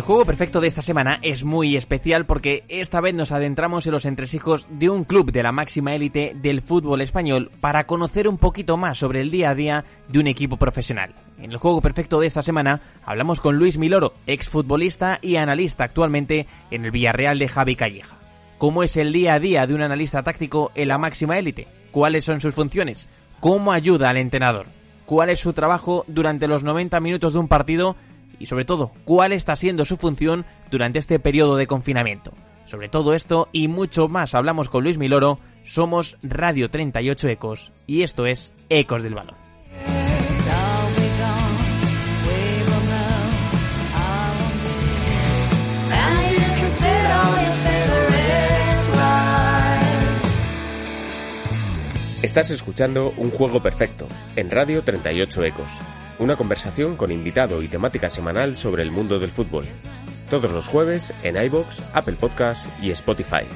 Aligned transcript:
El 0.00 0.06
juego 0.06 0.24
perfecto 0.24 0.62
de 0.62 0.66
esta 0.66 0.80
semana 0.80 1.18
es 1.20 1.44
muy 1.44 1.76
especial 1.76 2.24
porque 2.24 2.64
esta 2.68 3.02
vez 3.02 3.12
nos 3.12 3.32
adentramos 3.32 3.84
en 3.84 3.92
los 3.92 4.06
entresijos 4.06 4.66
de 4.70 4.88
un 4.88 5.04
club 5.04 5.30
de 5.30 5.42
la 5.42 5.52
máxima 5.52 5.94
élite 5.94 6.32
del 6.34 6.62
fútbol 6.62 7.02
español 7.02 7.50
para 7.60 7.84
conocer 7.84 8.26
un 8.26 8.38
poquito 8.38 8.78
más 8.78 8.96
sobre 8.96 9.20
el 9.20 9.30
día 9.30 9.50
a 9.50 9.54
día 9.54 9.84
de 10.08 10.18
un 10.18 10.26
equipo 10.26 10.56
profesional. 10.56 11.14
En 11.36 11.52
el 11.52 11.58
juego 11.58 11.82
perfecto 11.82 12.18
de 12.18 12.28
esta 12.28 12.40
semana 12.40 12.80
hablamos 13.04 13.42
con 13.42 13.58
Luis 13.58 13.76
Miloro, 13.76 14.14
exfutbolista 14.26 15.18
y 15.20 15.36
analista 15.36 15.84
actualmente 15.84 16.46
en 16.70 16.86
el 16.86 16.92
Villarreal 16.92 17.38
de 17.38 17.48
Javi 17.48 17.76
Calleja. 17.76 18.16
¿Cómo 18.56 18.82
es 18.82 18.96
el 18.96 19.12
día 19.12 19.34
a 19.34 19.38
día 19.38 19.66
de 19.66 19.74
un 19.74 19.82
analista 19.82 20.22
táctico 20.22 20.72
en 20.76 20.88
la 20.88 20.96
máxima 20.96 21.38
élite? 21.38 21.68
¿Cuáles 21.90 22.24
son 22.24 22.40
sus 22.40 22.54
funciones? 22.54 23.06
¿Cómo 23.38 23.70
ayuda 23.70 24.08
al 24.08 24.16
entrenador? 24.16 24.64
¿Cuál 25.04 25.28
es 25.28 25.40
su 25.40 25.52
trabajo 25.52 26.06
durante 26.08 26.48
los 26.48 26.64
90 26.64 26.98
minutos 27.00 27.34
de 27.34 27.38
un 27.38 27.48
partido? 27.48 27.96
Y 28.40 28.46
sobre 28.46 28.64
todo 28.64 28.90
cuál 29.04 29.32
está 29.32 29.54
siendo 29.54 29.84
su 29.84 29.96
función 29.96 30.44
durante 30.70 30.98
este 30.98 31.20
periodo 31.20 31.56
de 31.56 31.68
confinamiento. 31.68 32.32
Sobre 32.64 32.88
todo 32.88 33.14
esto 33.14 33.48
y 33.52 33.68
mucho 33.68 34.08
más 34.08 34.34
hablamos 34.34 34.68
con 34.68 34.82
Luis 34.82 34.98
Miloro, 34.98 35.38
somos 35.62 36.16
Radio 36.22 36.70
38 36.70 37.28
Ecos 37.28 37.72
y 37.86 38.02
esto 38.02 38.26
es 38.26 38.52
Ecos 38.68 39.02
del 39.02 39.14
Balón. 39.14 39.36
Estás 52.22 52.50
escuchando 52.50 53.12
Un 53.16 53.30
Juego 53.30 53.60
Perfecto 53.60 54.06
en 54.36 54.50
Radio 54.50 54.84
38 54.84 55.44
Ecos 55.44 55.70
una 56.20 56.36
conversación 56.36 56.96
con 56.96 57.10
invitado 57.10 57.62
y 57.62 57.68
temática 57.68 58.10
semanal 58.10 58.54
sobre 58.54 58.82
el 58.82 58.90
mundo 58.90 59.18
del 59.18 59.30
fútbol. 59.30 59.66
Todos 60.28 60.52
los 60.52 60.68
jueves 60.68 61.14
en 61.22 61.42
iBox, 61.42 61.82
Apple 61.94 62.16
Podcasts 62.20 62.68
y 62.82 62.90
Spotify. 62.90 63.46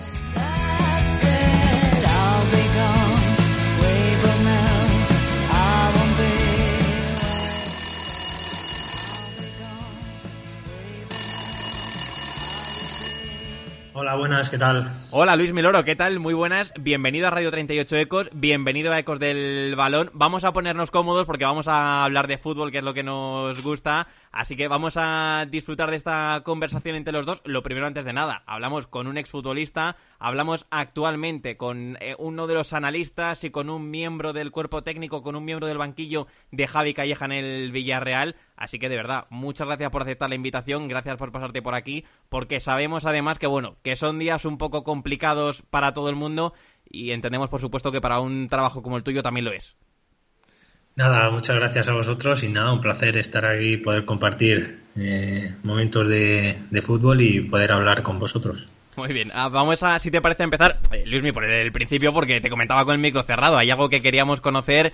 Hola, 13.93 14.17
buenas, 14.17 14.49
¿qué 14.49 14.59
tal? 14.59 15.04
Hola 15.17 15.37
Luis 15.37 15.53
Miloro, 15.53 15.85
¿qué 15.85 15.95
tal? 15.95 16.19
Muy 16.19 16.35
buenas. 16.35 16.73
Bienvenido 16.77 17.29
a 17.29 17.31
Radio 17.31 17.53
38 17.53 17.99
Ecos, 17.99 18.31
bienvenido 18.33 18.93
a 18.93 18.99
Ecos 18.99 19.21
del 19.21 19.77
Balón. 19.77 20.11
Vamos 20.13 20.43
a 20.43 20.53
ponernos 20.53 20.91
cómodos 20.91 21.25
porque 21.25 21.45
vamos 21.45 21.69
a 21.69 22.03
hablar 22.05 22.27
de 22.27 22.37
fútbol, 22.37 22.73
que 22.73 22.79
es 22.79 22.85
lo 22.85 22.95
que 22.95 23.05
nos 23.05 23.63
gusta. 23.63 24.09
Así 24.33 24.57
que 24.57 24.67
vamos 24.67 24.95
a 24.97 25.47
disfrutar 25.49 25.93
de 25.93 25.97
esta 25.99 26.43
conversación 26.45 26.97
entre 26.97 27.13
los 27.13 27.27
dos. 27.27 27.43
Lo 27.45 27.63
primero, 27.63 27.87
antes 27.87 28.05
de 28.05 28.13
nada, 28.13 28.43
hablamos 28.47 28.89
con 28.89 29.07
un 29.07 29.17
exfutbolista, 29.17 29.95
hablamos 30.19 30.67
actualmente 30.71 31.57
con 31.57 31.97
eh, 32.01 32.17
uno 32.19 32.49
de 32.49 32.55
los 32.55 32.73
analistas 32.73 33.45
y 33.45 33.51
con 33.51 33.71
un 33.71 33.93
miembro 33.93 34.33
del 34.33 34.51
cuerpo 34.51 34.83
técnico, 34.83 35.23
con 35.23 35.37
un 35.37 35.45
miembro 35.45 35.69
del 35.69 35.79
banquillo 35.79 36.27
de 36.51 36.67
Javi 36.67 36.93
Calleja 36.93 37.27
en 37.27 37.33
el 37.33 37.71
Villarreal. 37.71 38.35
Así 38.57 38.81
que 38.81 38.89
de 38.89 38.97
verdad, 38.97 39.27
muchas 39.31 39.69
gracias 39.69 39.91
por 39.91 40.03
aceptar 40.03 40.29
la 40.29 40.35
invitación, 40.35 40.89
gracias 40.89 41.17
por 41.17 41.31
pasarte 41.31 41.63
por 41.63 41.75
aquí, 41.75 42.05
porque 42.29 42.59
sabemos 42.59 43.05
además 43.05 43.39
que 43.39 43.47
bueno, 43.47 43.77
que 43.85 43.95
son 43.95 44.19
días 44.19 44.45
un 44.45 44.59
poco 44.59 44.83
complicados 44.83 45.04
para 45.71 45.93
todo 45.93 46.09
el 46.09 46.17
mundo 46.17 46.55
y 46.91 47.13
entendemos 47.13 47.49
por 47.49 47.61
supuesto 47.61 47.93
que 47.93 48.01
para 48.01 48.21
un 48.21 48.49
trabajo 48.49 48.83
como 48.83 48.97
el 48.97 49.03
tuyo 49.03 49.23
también 49.23 49.45
lo 49.45 49.53
es. 49.53 49.77
Nada, 50.97 51.29
muchas 51.31 51.57
gracias 51.57 51.89
a 51.89 51.93
vosotros 51.93 52.45
y 52.45 52.49
nada, 52.49 52.73
un 52.73 52.81
placer 52.81 53.17
estar 53.17 53.45
aquí 53.45 53.73
y 53.73 53.77
poder 53.79 54.05
compartir 54.05 54.79
eh, 54.97 55.53
momentos 55.65 56.07
de, 56.07 56.57
fútbol 56.83 57.21
y 57.21 57.41
poder 57.41 57.73
hablar 57.73 58.05
con 58.05 58.21
vosotros. 58.21 58.65
Muy 58.97 59.13
bien, 59.13 59.33
ah, 59.35 59.49
vamos 59.49 59.83
a, 59.83 59.99
si 59.99 60.13
te 60.13 60.21
parece, 60.21 60.45
empezar, 60.45 60.79
eh, 60.93 61.03
Luismi, 61.05 61.33
por 61.33 61.45
el 61.45 61.73
principio, 61.73 62.13
porque 62.13 62.41
te 62.41 62.49
comentaba 62.49 62.85
con 62.85 62.95
el 62.95 63.01
micro 63.01 63.25
cerrado, 63.25 63.59
hay 63.59 63.73
algo 63.73 63.89
que 63.89 64.03
queríamos 64.03 64.41
conocer, 64.41 64.93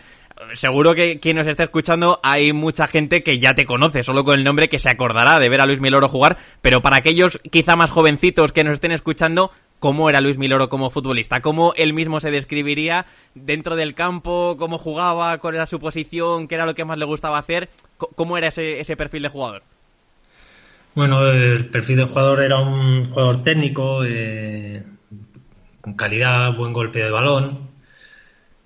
seguro 0.55 0.95
que 0.95 1.21
quien 1.21 1.37
nos 1.37 1.47
está 1.47 1.65
escuchando, 1.65 2.19
hay 2.23 2.55
mucha 2.55 2.87
gente 2.87 3.23
que 3.23 3.39
ya 3.39 3.55
te 3.55 3.67
conoce, 3.67 4.03
solo 4.03 4.25
con 4.25 4.39
el 4.39 4.45
nombre 4.45 4.71
que 4.71 4.79
se 4.79 4.89
acordará 4.89 5.39
de 5.39 5.51
ver 5.51 5.61
a 5.61 5.67
Luis 5.67 5.83
Miloro 5.83 6.09
jugar, 6.09 6.39
pero 6.63 6.81
para 6.81 6.97
aquellos 6.97 7.39
quizá 7.51 7.77
más 7.77 7.91
jovencitos 7.91 8.53
que 8.53 8.65
nos 8.65 8.73
estén 8.73 8.93
escuchando, 8.93 9.51
cómo 9.81 10.09
era 10.09 10.21
Luis 10.21 10.39
Miloro 10.39 10.69
como 10.69 10.91
futbolista, 10.91 11.41
cómo 11.41 11.73
él 11.77 11.93
mismo 11.93 12.21
se 12.21 12.31
describiría 12.31 13.07
dentro 13.35 13.75
del 13.75 13.95
campo, 13.95 14.57
cómo 14.59 14.79
jugaba, 14.79 15.37
cuál 15.39 15.57
era 15.57 15.67
su 15.67 15.81
posición, 15.81 16.47
qué 16.47 16.55
era 16.55 16.67
lo 16.67 16.75
que 16.77 16.85
más 16.85 16.99
le 16.99 17.07
gustaba 17.07 17.39
hacer, 17.39 17.69
cómo 17.97 18.39
era 18.39 18.49
ese, 18.49 18.79
ese 18.79 18.97
perfil 18.97 19.23
de 19.23 19.29
jugador. 19.31 19.63
Bueno, 20.95 21.29
el 21.29 21.67
perfil 21.67 21.97
de 21.97 22.03
jugador 22.05 22.43
era 22.43 22.59
un 22.59 23.07
jugador 23.07 23.43
técnico, 23.43 24.05
eh, 24.05 24.83
con 25.81 25.95
calidad, 25.95 26.55
buen 26.57 26.73
golpe 26.73 26.99
de 26.99 27.11
balón. 27.11 27.71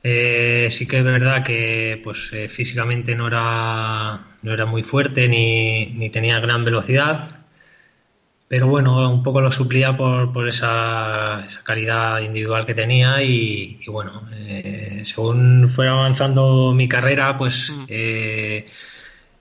Eh, 0.02 0.68
sí 0.70 0.86
que 0.86 0.98
es 0.98 1.04
verdad 1.04 1.44
que 1.44 2.00
pues 2.02 2.30
eh, 2.32 2.48
físicamente 2.48 3.14
no 3.14 3.28
era, 3.28 4.20
no 4.42 4.52
era 4.52 4.66
muy 4.66 4.82
fuerte 4.82 5.28
ni, 5.28 5.86
ni 5.86 6.10
tenía 6.10 6.40
gran 6.40 6.64
velocidad, 6.64 7.43
pero 8.54 8.68
bueno, 8.68 9.10
un 9.10 9.20
poco 9.20 9.40
lo 9.40 9.50
suplía 9.50 9.96
por, 9.96 10.30
por 10.30 10.48
esa, 10.48 11.44
esa, 11.44 11.64
calidad 11.64 12.20
individual 12.20 12.64
que 12.64 12.72
tenía 12.72 13.20
y, 13.20 13.80
bueno, 13.88 14.28
eh, 14.32 15.00
según 15.02 15.68
fue 15.68 15.88
avanzando 15.88 16.72
mi 16.72 16.86
carrera, 16.86 17.36
pues 17.36 17.70
mm. 17.76 17.84
eh, 17.88 18.66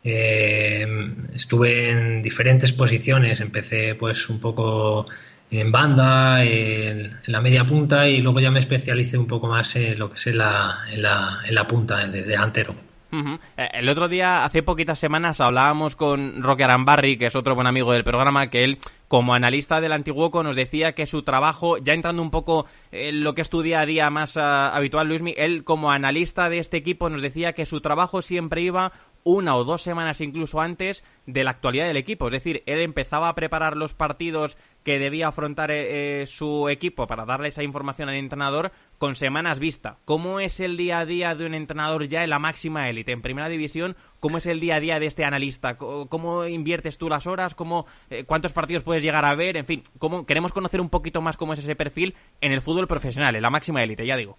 eh, 0.03 1.13
estuve 1.35 1.91
en 1.91 2.23
diferentes 2.23 2.71
posiciones, 2.71 3.39
empecé 3.39 3.93
pues 3.93 4.27
un 4.29 4.39
poco 4.39 5.05
en 5.51 5.71
banda, 5.71 6.43
en, 6.43 7.15
la 7.27 7.39
media 7.39 7.65
punta 7.65 8.07
y 8.07 8.17
luego 8.17 8.39
ya 8.39 8.49
me 8.49 8.61
especialicé 8.61 9.19
un 9.19 9.27
poco 9.27 9.45
más 9.45 9.75
en 9.75 9.99
lo 9.99 10.09
que 10.09 10.15
es 10.15 10.25
en 10.25 10.39
la, 10.39 10.85
en 10.89 11.03
la, 11.03 11.41
en 11.45 11.53
la 11.53 11.67
punta, 11.67 12.01
en 12.03 12.15
el 12.15 12.25
delantero. 12.25 12.73
Eh, 13.13 13.69
el 13.73 13.89
otro 13.89 14.07
día, 14.07 14.43
hace 14.43 14.63
poquitas 14.63 14.97
semanas, 14.97 15.39
hablábamos 15.39 15.95
con 15.95 16.41
Roque 16.41 16.63
Arambarri, 16.63 17.17
que 17.17 17.27
es 17.27 17.35
otro 17.35 17.53
buen 17.53 17.67
amigo 17.67 17.91
del 17.91 18.03
programa, 18.03 18.49
que 18.49 18.63
él, 18.63 18.79
como 19.07 19.35
analista 19.35 19.81
del 19.81 19.91
Antiguoco, 19.91 20.41
nos 20.41 20.55
decía 20.55 20.93
que 20.93 21.05
su 21.05 21.21
trabajo, 21.21 21.77
ya 21.77 21.93
entrando 21.93 22.21
un 22.23 22.31
poco 22.31 22.65
en 22.91 23.23
lo 23.23 23.35
que 23.35 23.41
es 23.41 23.49
tu 23.49 23.61
día 23.61 23.81
a 23.81 23.85
día 23.85 24.09
más 24.09 24.35
ah, 24.37 24.75
habitual, 24.75 25.07
Luismi, 25.07 25.35
él 25.37 25.63
como 25.63 25.91
analista 25.91 26.49
de 26.49 26.57
este 26.57 26.77
equipo 26.77 27.09
nos 27.09 27.21
decía 27.21 27.53
que 27.53 27.67
su 27.67 27.81
trabajo 27.81 28.21
siempre 28.23 28.61
iba 28.61 28.91
una 29.23 29.55
o 29.55 29.63
dos 29.63 29.81
semanas 29.81 30.21
incluso 30.21 30.61
antes 30.61 31.03
de 31.25 31.43
la 31.43 31.51
actualidad 31.51 31.87
del 31.87 31.97
equipo. 31.97 32.27
Es 32.27 32.33
decir, 32.33 32.63
él 32.65 32.81
empezaba 32.81 33.29
a 33.29 33.35
preparar 33.35 33.77
los 33.77 33.93
partidos 33.93 34.57
que 34.83 34.99
debía 34.99 35.29
afrontar 35.29 35.71
eh, 35.71 36.21
eh, 36.21 36.27
su 36.27 36.67
equipo 36.69 37.07
para 37.07 37.25
darle 37.25 37.47
esa 37.47 37.63
información 37.63 38.09
al 38.09 38.15
entrenador 38.15 38.71
con 38.97 39.15
semanas 39.15 39.59
vista. 39.59 39.97
¿Cómo 40.05 40.39
es 40.39 40.59
el 40.59 40.75
día 40.77 40.99
a 40.99 41.05
día 41.05 41.35
de 41.35 41.45
un 41.45 41.53
entrenador 41.53 42.07
ya 42.07 42.23
en 42.23 42.29
la 42.29 42.39
máxima 42.39 42.89
élite, 42.89 43.13
en 43.13 43.21
primera 43.21 43.49
división? 43.49 43.95
¿Cómo 44.19 44.37
es 44.37 44.45
el 44.45 44.59
día 44.59 44.75
a 44.75 44.79
día 44.79 44.99
de 44.99 45.05
este 45.05 45.23
analista? 45.23 45.77
¿Cómo 45.77 46.45
inviertes 46.45 46.97
tú 46.97 47.09
las 47.09 47.27
horas? 47.27 47.55
¿Cómo, 47.55 47.85
eh, 48.09 48.25
¿Cuántos 48.25 48.53
partidos 48.53 48.83
puedes 48.83 49.03
llegar 49.03 49.25
a 49.25 49.35
ver? 49.35 49.57
En 49.57 49.65
fin, 49.65 49.83
¿cómo, 49.99 50.25
queremos 50.25 50.51
conocer 50.51 50.81
un 50.81 50.89
poquito 50.89 51.21
más 51.21 51.37
cómo 51.37 51.53
es 51.53 51.59
ese 51.59 51.75
perfil 51.75 52.15
en 52.41 52.51
el 52.51 52.61
fútbol 52.61 52.87
profesional, 52.87 53.35
en 53.35 53.41
la 53.41 53.49
máxima 53.49 53.83
élite, 53.83 54.05
ya 54.05 54.17
digo. 54.17 54.37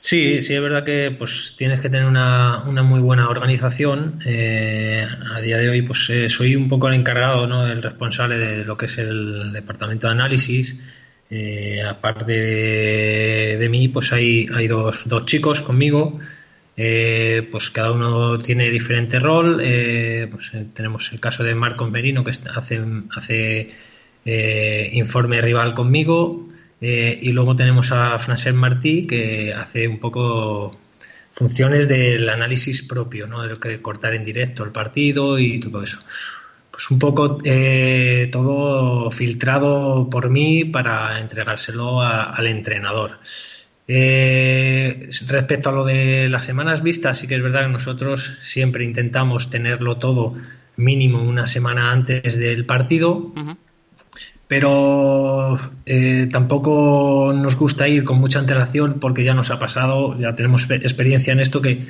Sí, 0.00 0.40
sí, 0.40 0.54
es 0.54 0.62
verdad 0.62 0.84
que 0.84 1.10
pues 1.10 1.56
tienes 1.58 1.80
que 1.80 1.90
tener 1.90 2.06
una, 2.06 2.62
una 2.66 2.82
muy 2.84 3.00
buena 3.00 3.28
organización. 3.28 4.20
Eh, 4.24 5.04
a 5.34 5.40
día 5.40 5.58
de 5.58 5.68
hoy, 5.68 5.82
pues 5.82 6.08
eh, 6.10 6.28
soy 6.28 6.54
un 6.54 6.68
poco 6.68 6.88
el 6.88 6.94
encargado, 6.94 7.48
¿no? 7.48 7.66
El 7.66 7.82
responsable 7.82 8.38
de 8.38 8.64
lo 8.64 8.76
que 8.76 8.86
es 8.86 8.96
el 8.98 9.52
departamento 9.52 10.06
de 10.06 10.12
análisis. 10.12 10.78
Eh, 11.30 11.82
aparte 11.82 12.32
de, 12.32 13.68
mí, 13.68 13.88
pues 13.88 14.12
hay, 14.12 14.48
hay 14.54 14.68
dos, 14.68 15.02
dos 15.08 15.26
chicos 15.26 15.60
conmigo. 15.62 16.20
pues 17.50 17.70
cada 17.70 17.90
uno 17.90 18.38
tiene 18.38 18.70
diferente 18.70 19.18
rol. 19.18 19.56
pues 20.30 20.52
tenemos 20.74 21.12
el 21.12 21.20
caso 21.20 21.42
de 21.42 21.54
Marco 21.56 21.86
Merino 21.90 22.22
que 22.24 22.30
hace, 22.30 22.80
hace 23.16 23.68
informe 24.92 25.40
rival 25.42 25.74
conmigo. 25.74 26.47
Eh, 26.80 27.18
y 27.22 27.32
luego 27.32 27.56
tenemos 27.56 27.90
a 27.92 28.18
Francesc 28.18 28.56
Martí, 28.56 29.06
que 29.06 29.52
hace 29.52 29.88
un 29.88 29.98
poco 29.98 30.78
funciones 31.30 31.88
del 31.88 32.28
análisis 32.28 32.82
propio, 32.82 33.26
¿no? 33.26 33.42
De 33.42 33.48
lo 33.48 33.60
que 33.60 33.80
cortar 33.80 34.14
en 34.14 34.24
directo 34.24 34.64
el 34.64 34.70
partido 34.70 35.38
y 35.38 35.60
todo 35.60 35.82
eso. 35.82 35.98
Pues 36.70 36.90
un 36.90 36.98
poco 36.98 37.38
eh, 37.44 38.28
todo 38.30 39.10
filtrado 39.10 40.08
por 40.08 40.30
mí 40.30 40.64
para 40.64 41.18
entregárselo 41.18 42.00
al 42.02 42.46
entrenador. 42.46 43.18
Eh, 43.90 45.08
respecto 45.26 45.70
a 45.70 45.72
lo 45.72 45.84
de 45.84 46.28
las 46.28 46.44
semanas 46.44 46.82
vistas, 46.82 47.18
sí 47.18 47.26
que 47.26 47.36
es 47.36 47.42
verdad 47.42 47.62
que 47.62 47.72
nosotros 47.72 48.38
siempre 48.42 48.84
intentamos 48.84 49.50
tenerlo 49.50 49.96
todo 49.96 50.34
mínimo 50.76 51.22
una 51.22 51.46
semana 51.46 51.90
antes 51.90 52.38
del 52.38 52.64
partido 52.64 53.32
pero 54.48 55.58
eh, 55.84 56.26
tampoco 56.32 57.34
nos 57.34 57.56
gusta 57.56 57.86
ir 57.86 58.04
con 58.04 58.18
mucha 58.18 58.38
antelación 58.38 58.98
porque 58.98 59.22
ya 59.22 59.34
nos 59.34 59.50
ha 59.50 59.58
pasado, 59.58 60.18
ya 60.18 60.34
tenemos 60.34 60.68
experiencia 60.70 61.34
en 61.34 61.40
esto 61.40 61.60
que 61.60 61.86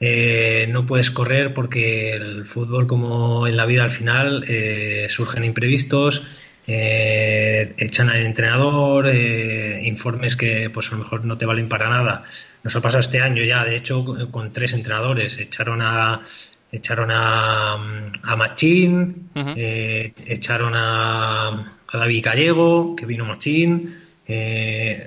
eh, 0.00 0.66
no 0.68 0.84
puedes 0.84 1.12
correr 1.12 1.54
porque 1.54 2.10
el 2.10 2.44
fútbol, 2.44 2.88
como 2.88 3.46
en 3.46 3.56
la 3.56 3.66
vida 3.66 3.84
al 3.84 3.92
final, 3.92 4.44
eh, 4.48 5.06
surgen 5.08 5.44
imprevistos, 5.44 6.26
echan 6.66 8.08
al 8.08 8.26
entrenador, 8.26 9.12
informes 9.14 10.36
que 10.36 10.70
pues 10.70 10.88
a 10.88 10.92
lo 10.92 10.98
mejor 10.98 11.24
no 11.24 11.38
te 11.38 11.46
valen 11.46 11.68
para 11.68 11.88
nada. 11.88 12.24
Nos 12.64 12.74
ha 12.74 12.80
pasado 12.80 13.00
este 13.00 13.20
año 13.20 13.44
ya, 13.44 13.64
de 13.64 13.76
hecho, 13.76 14.04
con 14.30 14.52
tres 14.52 14.72
entrenadores. 14.72 15.38
Echaron 15.38 15.82
a 15.82 16.22
echaron 16.70 17.10
a, 17.10 17.74
a 17.74 18.36
Machín, 18.36 19.30
echaron 19.34 20.72
a, 20.74 21.76
a, 21.92 21.98
David 21.98 22.24
Gallego, 22.24 22.96
que 22.96 23.06
vino 23.06 23.24
Machín. 23.24 23.94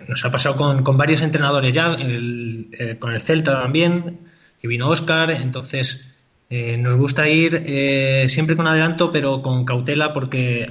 nos 0.08 0.24
ha 0.24 0.32
pasado 0.32 0.56
con, 0.56 0.98
varios 0.98 1.22
entrenadores 1.22 1.74
ya, 1.74 1.96
con 3.00 3.14
el 3.14 3.22
Celta 3.22 3.62
también 3.62 4.26
vino 4.68 4.90
Oscar, 4.90 5.32
entonces 5.32 6.16
eh, 6.50 6.78
nos 6.78 6.96
gusta 6.96 7.28
ir 7.28 7.64
eh, 7.66 8.26
siempre 8.30 8.56
con 8.56 8.68
adelanto, 8.68 9.12
pero 9.12 9.42
con 9.42 9.66
cautela 9.66 10.14
porque 10.14 10.68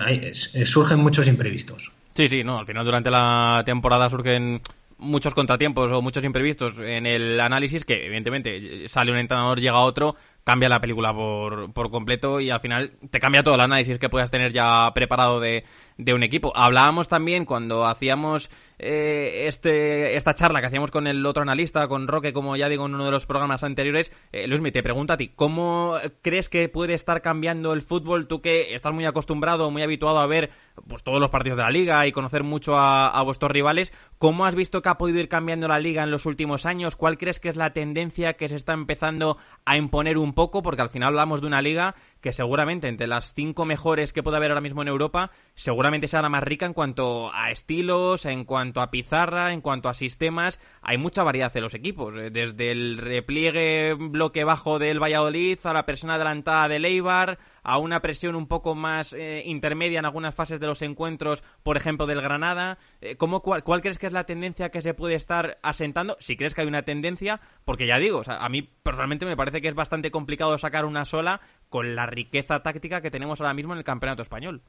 surgen 0.65 1.01
muchos 1.01 1.27
imprevistos. 1.27 1.93
Sí, 2.15 2.29
sí, 2.29 2.45
no, 2.45 2.59
al 2.59 2.67
final 2.67 2.85
durante 2.85 3.11
la 3.11 3.63
temporada 3.67 4.09
surgen 4.09 4.61
muchos 4.99 5.35
contratiempos 5.35 5.91
o 5.93 6.01
muchos 6.01 6.25
imprevistos 6.25 6.79
en 6.79 7.07
el 7.07 7.41
análisis 7.41 7.85
que 7.85 8.07
evidentemente 8.07 8.89
sale 8.89 9.11
un 9.11 9.19
entrenador, 9.19 9.61
llega 9.61 9.79
otro, 9.81 10.17
cambia 10.45 10.69
la 10.69 10.81
película 10.81 11.13
por, 11.15 11.73
por 11.73 11.91
completo 11.91 12.39
y 12.41 12.51
al 12.51 12.61
final 12.61 12.93
te 13.11 13.19
cambia 13.19 13.43
todo 13.43 13.55
el 13.55 13.63
análisis 13.63 13.99
que 13.99 14.11
puedas 14.11 14.31
tener 14.31 14.53
ya 14.53 14.93
preparado 14.95 15.41
de, 15.41 15.65
de 15.97 16.15
un 16.15 16.23
equipo. 16.23 16.53
Hablábamos 16.55 17.09
también 17.09 17.47
cuando 17.47 17.87
hacíamos 17.87 18.51
eh, 18.79 19.45
este, 19.47 20.17
esta 20.17 20.35
charla 20.35 20.61
que 20.61 20.67
hacíamos 20.67 20.91
con 20.91 21.07
el 21.07 21.25
otro 21.25 21.43
analista, 21.43 21.89
con 21.89 22.09
Roque, 22.09 22.35
como 22.35 22.57
ya 22.57 22.69
digo 22.69 22.85
en 22.85 22.95
uno 22.95 23.07
de 23.07 23.11
los 23.11 23.25
programas 23.25 23.65
anteriores. 23.65 24.13
Eh, 24.33 24.47
Luismi, 24.47 24.71
te 24.71 24.83
pregunto 24.83 25.15
a 25.15 25.17
ti, 25.17 25.29
¿cómo 25.29 25.97
crees 26.23 26.49
que 26.49 26.69
puede 26.69 26.95
estar 26.95 27.23
cambiando 27.23 27.73
el 27.73 27.83
fútbol? 27.83 28.29
Tú 28.29 28.43
que 28.43 28.75
estás 28.75 28.93
muy 28.93 29.07
acostumbrado, 29.07 29.71
muy 29.71 29.83
habituado 29.83 30.19
a 30.19 30.27
ver 30.27 30.51
pues 30.87 31.03
todos 31.03 31.21
los 31.21 31.31
partidos 31.31 31.57
de 31.57 31.65
la 31.65 31.71
liga 31.71 32.07
y 32.07 32.13
conocer 32.13 32.43
mucho 32.43 32.77
a, 32.77 33.09
a 33.09 33.23
vuestros 33.23 33.51
rivales, 33.51 33.93
¿cómo 34.19 34.45
has 34.45 34.55
visto 34.55 34.83
que 34.83 34.91
ha 34.91 34.99
podido 34.99 35.21
ir 35.21 35.29
cambiando 35.29 35.69
la 35.69 35.79
liga 35.79 36.03
en 36.03 36.11
los 36.11 36.27
últimos 36.27 36.67
años? 36.67 36.97
¿Cuál 36.97 37.17
crees 37.17 37.41
que 37.41 37.49
es 37.49 37.57
la 37.57 37.73
tendencia 37.73 38.35
que 38.35 38.49
se 38.51 38.57
está 38.57 38.75
empezando 38.75 39.39
a 39.65 39.79
imponer 39.79 40.19
un 40.19 40.34
poco? 40.35 40.63
Porque 40.63 40.83
al 40.83 40.91
final 40.91 41.09
hablamos 41.09 41.41
de 41.41 41.47
una 41.47 41.63
liga 41.63 41.95
que 42.21 42.33
seguramente 42.33 42.89
entre 42.89 43.07
las 43.07 43.33
cinco 43.35 43.65
mejores 43.65 44.13
que 44.13 44.23
puede 44.23 44.37
haber 44.37 44.51
ahora 44.51 44.61
mismo 44.61 44.83
en 44.83 44.89
Europa, 44.89 45.31
seguramente 45.55 46.09
sea 46.09 46.23
la 46.23 46.29
más 46.29 46.43
rica 46.43 46.67
en 46.67 46.73
cuanto 46.73 47.33
a 47.33 47.51
estilos, 47.51 48.27
en 48.27 48.45
cuanto 48.45 48.81
a 48.81 48.91
pizarra, 48.91 49.53
en 49.53 49.61
cuanto 49.61 49.89
a 49.89 49.95
sistemas. 49.95 50.61
Hay 50.83 50.99
mucha 50.99 51.23
variedad 51.23 51.53
de 51.53 51.61
los 51.61 51.75
equipos, 51.75 52.15
eh, 52.17 52.31
desde 52.31 52.71
el 52.71 52.99
repliegue 52.99 53.95
bloque 53.95 54.45
bajo 54.45 54.79
del 54.79 55.03
Valladolid 55.03 55.59
a 55.65 55.73
la 55.73 55.87
presión 55.87 56.11
adelantada 56.11 56.69
del 56.69 56.85
Eibar, 56.85 57.39
a 57.65 57.79
una 57.79 58.01
presión 58.01 58.37
un 58.37 58.47
poco 58.47 58.75
más 58.75 59.13
eh, 59.13 59.43
intermedia 59.45 59.99
en 59.99 60.05
algunas 60.05 60.35
fases 60.35 60.61
de 60.61 60.67
los 60.67 60.83
encuentros, 60.83 61.43
por 61.63 61.77
ejemplo, 61.77 62.07
del 62.07 62.23
Granada. 62.23 62.79
Eh, 63.01 63.17
¿cómo, 63.17 63.41
cuál, 63.43 63.81
crees 63.83 63.99
que 63.99 64.07
es 64.07 64.13
la 64.13 64.25
tendencia 64.25 64.71
que 64.71 64.83
se 64.83 64.95
puede 64.95 65.15
estar 65.15 65.59
asentando? 65.63 66.17
Si 66.21 66.37
crees 66.37 66.55
que 66.55 66.61
hay 66.61 66.69
una 66.69 66.83
tendencia, 66.83 67.41
porque 67.65 67.87
ya 67.87 67.99
digo, 67.99 68.23
a 68.27 68.49
mí 68.49 68.63
personalmente 68.63 69.27
me 69.27 69.37
parece 69.37 69.61
que 69.61 69.69
es 69.69 69.75
bastante 69.75 70.11
complicado 70.11 70.57
sacar 70.59 70.85
una 70.85 71.05
sola 71.05 71.41
con 71.69 71.97
la 71.97 72.07
riqueza 72.07 72.63
táctica 72.63 73.01
que 73.01 73.11
tenemos 73.11 73.41
ahora 73.41 73.55
mismo 73.55 73.73
en 73.73 73.79
el 73.79 73.85
campeonato 73.85 74.23
español. 74.23 74.63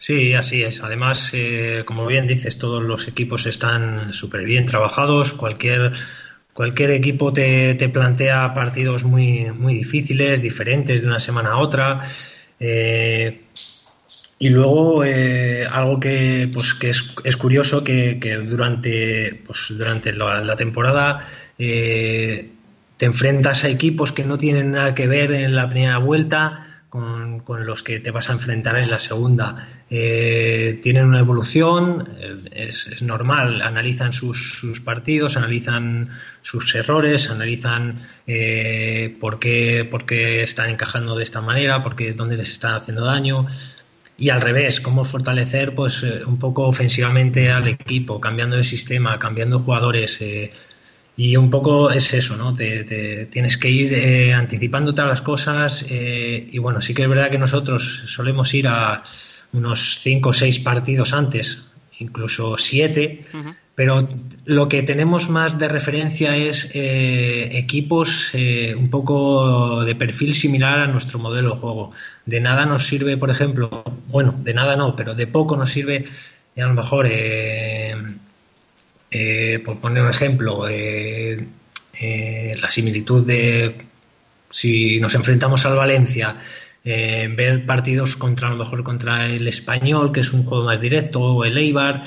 Sí, 0.00 0.32
así 0.32 0.62
es. 0.62 0.82
Además, 0.82 1.30
eh, 1.34 1.84
como 1.84 2.06
bien 2.06 2.26
dices, 2.26 2.56
todos 2.56 2.82
los 2.82 3.06
equipos 3.06 3.44
están 3.44 4.14
súper 4.14 4.44
bien 4.44 4.64
trabajados. 4.64 5.34
Cualquier, 5.34 5.92
cualquier 6.60 6.90
equipo 6.90 7.32
te, 7.32 7.88
plantea 7.88 8.52
partidos 8.52 9.04
muy, 9.04 9.50
muy 9.50 9.72
difíciles, 9.72 10.42
diferentes 10.42 11.00
de 11.00 11.06
una 11.06 11.18
semana 11.18 11.52
a 11.52 11.56
otra. 11.56 12.02
Eh, 12.58 13.44
y 14.38 14.50
luego 14.50 15.02
eh, 15.02 15.66
algo 15.66 15.98
que, 15.98 16.50
pues, 16.52 16.74
que 16.74 16.90
es, 16.90 17.14
es 17.24 17.38
curioso 17.38 17.82
que, 17.82 18.18
durante, 18.46 19.40
pues, 19.46 19.68
durante 19.70 20.12
la, 20.12 20.54
temporada 20.54 21.26
te 21.56 23.06
enfrentas 23.06 23.64
a 23.64 23.70
equipos 23.70 24.12
que 24.12 24.24
no 24.24 24.36
tienen 24.36 24.72
nada 24.72 24.94
que 24.94 25.06
ver 25.06 25.32
en 25.32 25.56
la 25.56 25.66
primera 25.66 25.96
vuelta 25.96 26.82
con, 26.90 27.42
los 27.64 27.82
que 27.82 28.00
te 28.00 28.10
vas 28.10 28.28
a 28.28 28.34
enfrentar 28.34 28.76
en 28.76 28.90
la 28.90 28.98
segunda. 28.98 29.66
Eh, 29.92 30.78
tienen 30.82 31.06
una 31.06 31.18
evolución, 31.18 32.08
eh, 32.20 32.70
es, 32.70 33.02
normal, 33.02 33.60
analizan 33.60 34.12
sus, 34.12 34.80
partidos, 34.84 35.36
analizan 35.36 36.10
sus 36.42 36.74
errores, 36.76 37.28
analizan 37.30 38.00
eh, 38.26 39.16
por, 39.20 39.40
qué, 39.40 39.84
por, 39.90 40.06
qué, 40.06 40.42
están 40.42 40.70
encajando 40.70 41.16
de 41.16 41.24
esta 41.24 41.40
manera, 41.40 41.82
por 41.82 41.96
qué, 41.96 42.12
dónde 42.12 42.36
les 42.36 42.52
están 42.52 42.76
haciendo 42.76 43.04
daño. 43.04 43.46
Y 44.16 44.30
al 44.30 44.40
revés, 44.40 44.80
cómo 44.80 45.04
fortalecer 45.04 45.74
pues 45.74 46.02
un 46.02 46.38
poco 46.38 46.66
ofensivamente 46.66 47.50
al 47.50 47.68
equipo, 47.68 48.20
cambiando 48.20 48.56
de 48.56 48.62
sistema, 48.62 49.18
cambiando 49.18 49.58
jugadores, 49.58 50.20
y 51.20 51.36
un 51.36 51.50
poco 51.50 51.90
es 51.90 52.14
eso, 52.14 52.34
¿no? 52.38 52.54
Tienes 52.54 53.58
que 53.58 53.68
ir 53.68 53.92
eh, 53.92 54.32
anticipándote 54.32 55.02
a 55.02 55.04
las 55.04 55.20
cosas 55.20 55.84
eh, 55.86 56.48
y 56.50 56.56
bueno, 56.56 56.80
sí 56.80 56.94
que 56.94 57.02
es 57.02 57.08
verdad 57.10 57.30
que 57.30 57.36
nosotros 57.36 58.04
solemos 58.06 58.54
ir 58.54 58.68
a 58.68 59.02
unos 59.52 59.98
cinco 60.00 60.30
o 60.30 60.32
seis 60.32 60.58
partidos 60.58 61.12
antes, 61.12 61.62
incluso 61.98 62.56
siete, 62.56 63.24
pero 63.74 64.08
lo 64.44 64.68
que 64.68 64.82
tenemos 64.82 65.28
más 65.28 65.58
de 65.58 65.68
referencia 65.68 66.36
es 66.36 66.70
eh, 66.74 67.50
equipos 67.58 68.32
un 68.34 68.90
poco 68.90 69.84
de 69.84 69.94
perfil 69.94 70.34
similar 70.34 70.80
a 70.80 70.86
nuestro 70.86 71.18
modelo 71.18 71.54
de 71.54 71.60
juego. 71.60 71.92
De 72.26 72.40
nada 72.40 72.66
nos 72.66 72.86
sirve, 72.86 73.16
por 73.16 73.30
ejemplo, 73.30 73.84
bueno, 74.08 74.34
de 74.42 74.54
nada 74.54 74.76
no, 74.76 74.94
pero 74.96 75.14
de 75.14 75.26
poco 75.26 75.56
nos 75.56 75.70
sirve 75.70 76.04
a 76.56 76.66
lo 76.66 76.74
mejor 76.74 77.06
eh, 79.10 79.60
por 79.64 79.80
poner 79.80 80.02
un 80.02 80.10
ejemplo, 80.10 80.68
eh, 80.68 81.44
eh, 82.00 82.54
la 82.60 82.70
similitud 82.70 83.26
de 83.26 83.86
si 84.50 85.00
nos 85.00 85.14
enfrentamos 85.14 85.64
al 85.66 85.76
Valencia, 85.76 86.36
ver 86.84 87.66
partidos 87.66 88.16
contra 88.16 88.48
a 88.48 88.50
lo 88.52 88.56
mejor 88.56 88.82
contra 88.82 89.26
el 89.26 89.46
español, 89.46 90.12
que 90.12 90.20
es 90.20 90.32
un 90.32 90.44
juego 90.44 90.64
más 90.64 90.80
directo, 90.80 91.20
o 91.20 91.44
el 91.44 91.58
Eibar, 91.58 92.02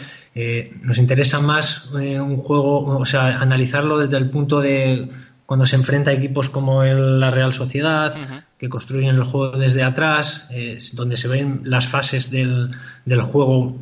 nos 0.81 0.97
interesa 0.97 1.39
más 1.39 1.91
un 1.91 2.37
juego, 2.37 2.97
o 2.97 3.05
sea, 3.05 3.39
analizarlo 3.39 3.99
desde 3.99 4.17
el 4.17 4.29
punto 4.29 4.61
de 4.61 5.09
cuando 5.45 5.65
se 5.65 5.75
enfrenta 5.75 6.09
a 6.09 6.13
equipos 6.13 6.49
como 6.49 6.83
la 6.83 7.29
Real 7.29 7.53
Sociedad, 7.53 8.45
que 8.57 8.69
construyen 8.69 9.15
el 9.15 9.23
juego 9.23 9.57
desde 9.57 9.83
atrás, 9.83 10.49
donde 10.93 11.17
se 11.17 11.27
ven 11.27 11.61
las 11.65 11.87
fases 11.87 12.31
del, 12.31 12.71
del 13.05 13.21
juego 13.21 13.77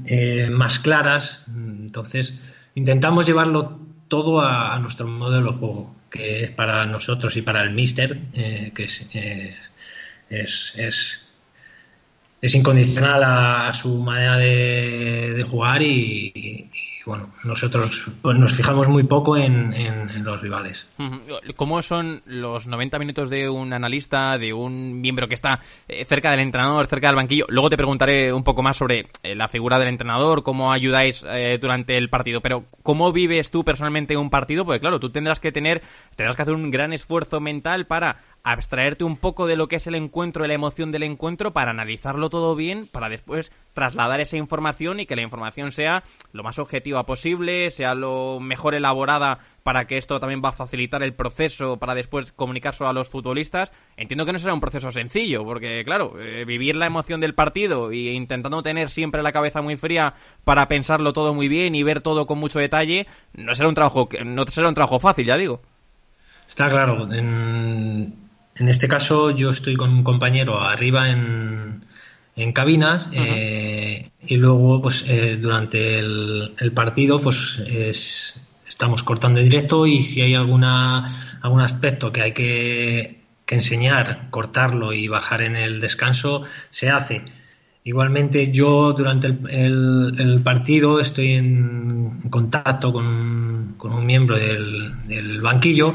más 0.52 0.80
claras. 0.80 1.46
Entonces, 1.48 2.40
intentamos 2.76 3.26
llevarlo 3.26 3.80
todo 4.08 4.42
a, 4.42 4.78
nuestro 4.80 5.08
modelo 5.08 5.54
de 5.54 5.58
juego, 5.58 5.96
que 6.10 6.44
es 6.44 6.52
para 6.52 6.86
nosotros 6.86 7.38
y 7.38 7.42
para 7.42 7.64
el 7.64 7.72
Mister, 7.72 8.20
eh, 8.34 8.74
que 8.76 8.84
es, 8.84 9.10
es, 10.32 10.74
es, 12.42 12.56
incondicional 12.56 13.24
a, 13.24 13.74
su 13.74 14.00
manera 14.00 14.38
de, 14.38 15.46
jugar 15.48 15.82
y, 15.82 16.70
bueno, 17.06 17.30
nosotros 17.44 18.10
pues, 18.22 18.38
nos 18.38 18.54
fijamos 18.54 18.88
muy 18.88 19.04
poco 19.04 19.38
en, 19.38 20.24
los 20.24 20.42
rivales. 20.42 20.88
¿Cómo 21.56 21.82
son 21.82 22.22
los 22.26 22.68
90 22.68 23.00
minutos 23.00 23.30
de 23.30 23.50
un 23.50 23.74
analista, 23.74 24.38
de 24.38 24.54
un 24.54 25.02
miembro 25.02 25.28
que 25.28 25.36
está 25.36 25.60
eh, 25.88 26.06
cerca 26.06 26.32
del 26.32 26.42
entrenador, 26.42 26.88
cerca 26.88 27.08
del 27.08 27.16
banquillo? 27.16 27.46
Luego 27.50 27.70
te 27.70 27.78
preguntaré 27.78 28.32
un 28.32 28.44
poco 28.44 28.62
más 28.62 28.78
sobre 28.78 29.08
eh, 29.24 29.36
la 29.36 29.48
figura 29.48 29.80
del 29.80 29.88
entrenador, 29.88 30.44
cómo 30.44 30.72
ayudáis 30.72 31.26
eh, 31.28 31.58
durante 31.60 31.98
el 31.98 32.10
partido, 32.10 32.42
pero 32.42 32.66
¿cómo 32.84 33.12
vives 33.12 33.50
tú 33.52 33.64
personalmente 33.64 34.16
un 34.16 34.30
partido? 34.30 34.64
Porque 34.64 34.80
claro, 34.80 35.00
tú 35.00 35.10
tendrás 35.10 35.40
que 35.40 35.52
tener, 35.52 35.82
tendrás 36.16 36.36
que 36.36 36.44
hacer 36.44 36.54
un 36.54 36.70
gran 36.70 36.94
esfuerzo 36.94 37.40
mental 37.40 37.88
para 37.88 38.18
abstraerte 38.44 39.04
un 39.04 39.18
poco 39.18 39.46
de 39.46 39.56
lo 39.56 39.68
que 39.68 39.76
es 39.76 39.88
el 39.88 39.96
encuentro 39.96 40.44
y 40.44 40.48
la 40.48 40.54
emoción 40.54 40.92
del 40.92 41.04
encuentro 41.04 41.54
para 41.54 41.72
analizarlo 41.72 42.30
todo 42.30 42.56
bien, 42.56 42.88
para 42.88 43.10
después 43.10 43.52
trasladar 43.74 44.20
esa 44.20 44.38
información 44.38 45.00
y 45.00 45.06
que 45.06 45.16
la 45.16 45.22
información 45.22 45.72
sea 45.72 46.04
lo 46.34 46.44
más 46.44 46.60
objetiva 46.60 47.06
posible, 47.06 47.70
sea 47.72 47.94
lo 47.94 48.40
mejor 48.40 48.74
elaborada 48.74 49.40
para 49.64 49.86
que 49.86 49.98
esto 49.98 50.20
también 50.20 50.42
va 50.44 50.50
a 50.50 50.54
facilitar 50.54 51.04
el 51.04 51.14
proceso 51.14 51.78
para 51.78 51.94
después 51.94 52.32
comunicárselo 52.32 52.90
a 52.90 52.94
los 52.94 53.10
futbolistas. 53.10 53.72
Entiendo 53.96 54.26
que 54.26 54.34
no 54.34 54.40
será 54.40 54.54
un 54.54 54.60
proceso 54.60 54.92
sencillo, 54.92 55.46
porque 55.46 55.84
claro, 55.86 56.16
eh, 56.20 56.44
vivir 56.46 56.76
la 56.76 56.88
emoción 56.88 57.22
del 57.22 57.36
partido 57.36 57.92
e 57.92 58.14
intentando 58.14 58.64
tener 58.64 58.90
siempre 58.90 59.24
la 59.24 59.32
cabeza 59.32 59.62
muy 59.62 59.78
fría 59.78 60.16
para 60.44 60.68
pensarlo 60.68 61.14
todo 61.14 61.34
muy 61.34 61.48
bien 61.48 61.76
y 61.76 61.84
ver 61.84 62.02
todo 62.02 62.26
con 62.26 62.40
mucho 62.40 62.60
detalle, 62.60 63.08
no 63.34 63.54
será 63.54 63.70
un 63.70 63.76
trabajo 63.76 64.10
no 64.26 64.46
será 64.48 64.68
un 64.68 64.76
trabajo 64.76 65.00
fácil, 65.00 65.26
ya 65.26 65.38
digo. 65.38 65.62
Está 66.48 66.70
claro, 66.70 67.08
en 68.56 68.68
este 68.68 68.88
caso 68.88 69.32
yo 69.32 69.50
estoy 69.50 69.76
con 69.76 69.92
un 69.92 70.04
compañero 70.04 70.62
arriba 70.62 71.10
en, 71.10 71.86
en 72.36 72.52
cabinas 72.52 73.10
eh, 73.14 74.12
y 74.26 74.38
luego 74.38 74.82
pues 74.82 75.06
eh, 75.08 75.38
durante 75.38 76.00
el, 76.00 76.72
partido 76.74 77.20
pues 77.20 77.64
estamos 78.68 79.04
cortando 79.04 79.40
en 79.40 79.50
directo 79.50 79.86
y 79.86 80.02
si 80.02 80.22
hay 80.22 80.36
alguna 80.36 81.40
algún 81.42 81.62
aspecto 81.62 82.12
que 82.12 82.22
hay 82.22 82.34
que, 82.34 83.22
que 83.52 83.56
enseñar, 83.56 84.30
cortarlo 84.30 84.94
y 84.94 85.10
bajar 85.10 85.42
en 85.42 85.58
el 85.58 85.82
descanso, 85.82 86.44
se 86.70 86.90
hace. 86.90 87.22
Igualmente 87.84 88.50
yo 88.52 88.94
durante 88.94 89.28
el, 89.28 90.42
partido 90.42 91.02
estoy 91.02 91.34
en 91.34 92.30
contacto 92.30 92.94
con, 92.94 93.41
un 93.80 94.06
miembro 94.06 94.38
del, 94.38 95.42
banquillo 95.42 95.94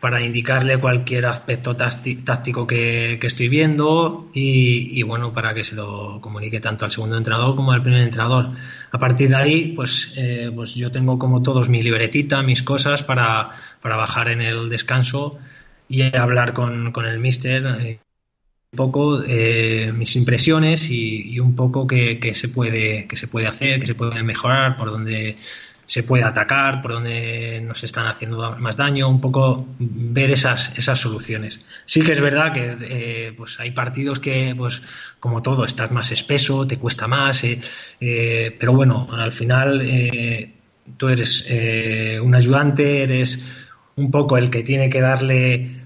para 0.00 0.22
indicarle 0.22 0.78
cualquier 0.78 1.26
aspecto 1.26 1.76
táctico 1.76 2.66
que, 2.66 3.18
estoy 3.22 3.48
viendo 3.48 4.30
y, 4.34 5.02
bueno, 5.02 5.32
para 5.32 5.54
que 5.54 5.64
se 5.64 5.74
lo 5.74 6.20
comunique 6.20 6.60
tanto 6.60 6.84
al 6.84 6.90
segundo 6.90 7.16
entrenador 7.16 7.56
como 7.56 7.72
al 7.72 7.82
primer 7.82 8.02
entrenador. 8.02 8.50
A 8.90 8.98
partir 8.98 9.28
de 9.30 9.36
ahí, 9.36 9.72
pues, 9.74 10.14
eh, 10.16 10.50
pues 10.54 10.74
yo 10.74 10.90
tengo 10.90 11.18
como 11.18 11.42
todos 11.42 11.68
mi 11.68 11.82
libretita, 11.82 12.42
mis 12.42 12.62
cosas 12.62 13.02
para, 13.02 13.50
para 13.80 13.96
bajar 13.96 14.28
en 14.28 14.40
el 14.40 14.68
descanso 14.68 15.38
y 15.88 16.02
hablar 16.16 16.52
con, 16.52 16.92
con 16.92 17.06
el 17.06 17.18
mister 17.18 17.66
eh, 17.80 18.00
un 18.72 18.76
poco 18.76 19.22
eh, 19.22 19.92
mis 19.94 20.16
impresiones 20.16 20.90
y, 20.90 21.38
un 21.38 21.54
poco 21.54 21.86
qué, 21.86 22.18
se 22.34 22.48
puede 22.48 23.06
que 23.06 23.16
se 23.16 23.28
puede 23.28 23.46
hacer, 23.46 23.80
qué 23.80 23.86
se 23.86 23.94
puede 23.94 24.22
mejorar, 24.24 24.76
por 24.76 24.90
dónde 24.90 25.36
se 25.86 26.02
puede 26.02 26.24
atacar, 26.24 26.80
por 26.82 26.92
dónde 26.92 27.60
nos 27.62 27.84
están 27.84 28.06
haciendo 28.06 28.56
más 28.58 28.76
daño, 28.76 29.08
un 29.08 29.20
poco 29.20 29.66
ver 29.78 30.30
esas, 30.30 30.76
esas 30.78 30.98
soluciones. 30.98 31.64
Sí 31.84 32.02
que 32.02 32.12
es 32.12 32.20
verdad 32.20 32.52
que 32.52 32.76
eh, 32.80 33.32
pues 33.36 33.60
hay 33.60 33.72
partidos 33.72 34.18
que, 34.18 34.54
pues 34.56 34.82
como 35.20 35.42
todo, 35.42 35.64
estás 35.64 35.90
más 35.90 36.10
espeso, 36.12 36.66
te 36.66 36.78
cuesta 36.78 37.06
más, 37.06 37.44
eh, 37.44 38.56
pero 38.58 38.72
bueno, 38.72 39.08
al 39.12 39.32
final 39.32 39.86
tú 40.96 41.08
eres 41.08 41.48
un 42.22 42.34
ayudante, 42.34 43.02
eres 43.02 43.44
un 43.96 44.10
poco 44.10 44.36
el 44.36 44.50
que 44.50 44.62
tiene 44.62 44.88
que 44.90 45.00
darle 45.00 45.84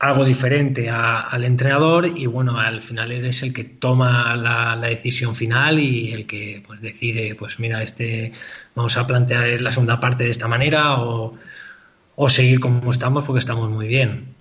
algo 0.00 0.24
diferente 0.24 0.88
al 0.88 1.44
entrenador 1.44 2.06
y 2.06 2.24
bueno, 2.24 2.58
al 2.58 2.80
final 2.80 3.12
eres 3.12 3.42
el 3.42 3.52
que 3.52 3.64
toma 3.64 4.34
la, 4.34 4.76
decisión 4.88 5.34
final 5.34 5.78
y 5.78 6.12
el 6.12 6.26
que 6.26 6.62
pues 6.66 6.80
decide, 6.80 7.34
pues 7.34 7.60
mira, 7.60 7.82
este 7.82 8.32
vamos 8.74 8.96
a 8.96 9.06
plantear 9.06 9.60
la 9.60 9.72
segunda 9.72 10.00
parte 10.00 10.24
de 10.24 10.30
esta 10.30 10.48
manera 10.48 10.94
o, 11.02 11.36
o 12.16 12.28
seguir 12.30 12.60
como 12.60 12.90
estamos 12.90 13.24
porque 13.24 13.40
estamos 13.40 13.70
muy 13.70 13.88
bien. 13.88 14.39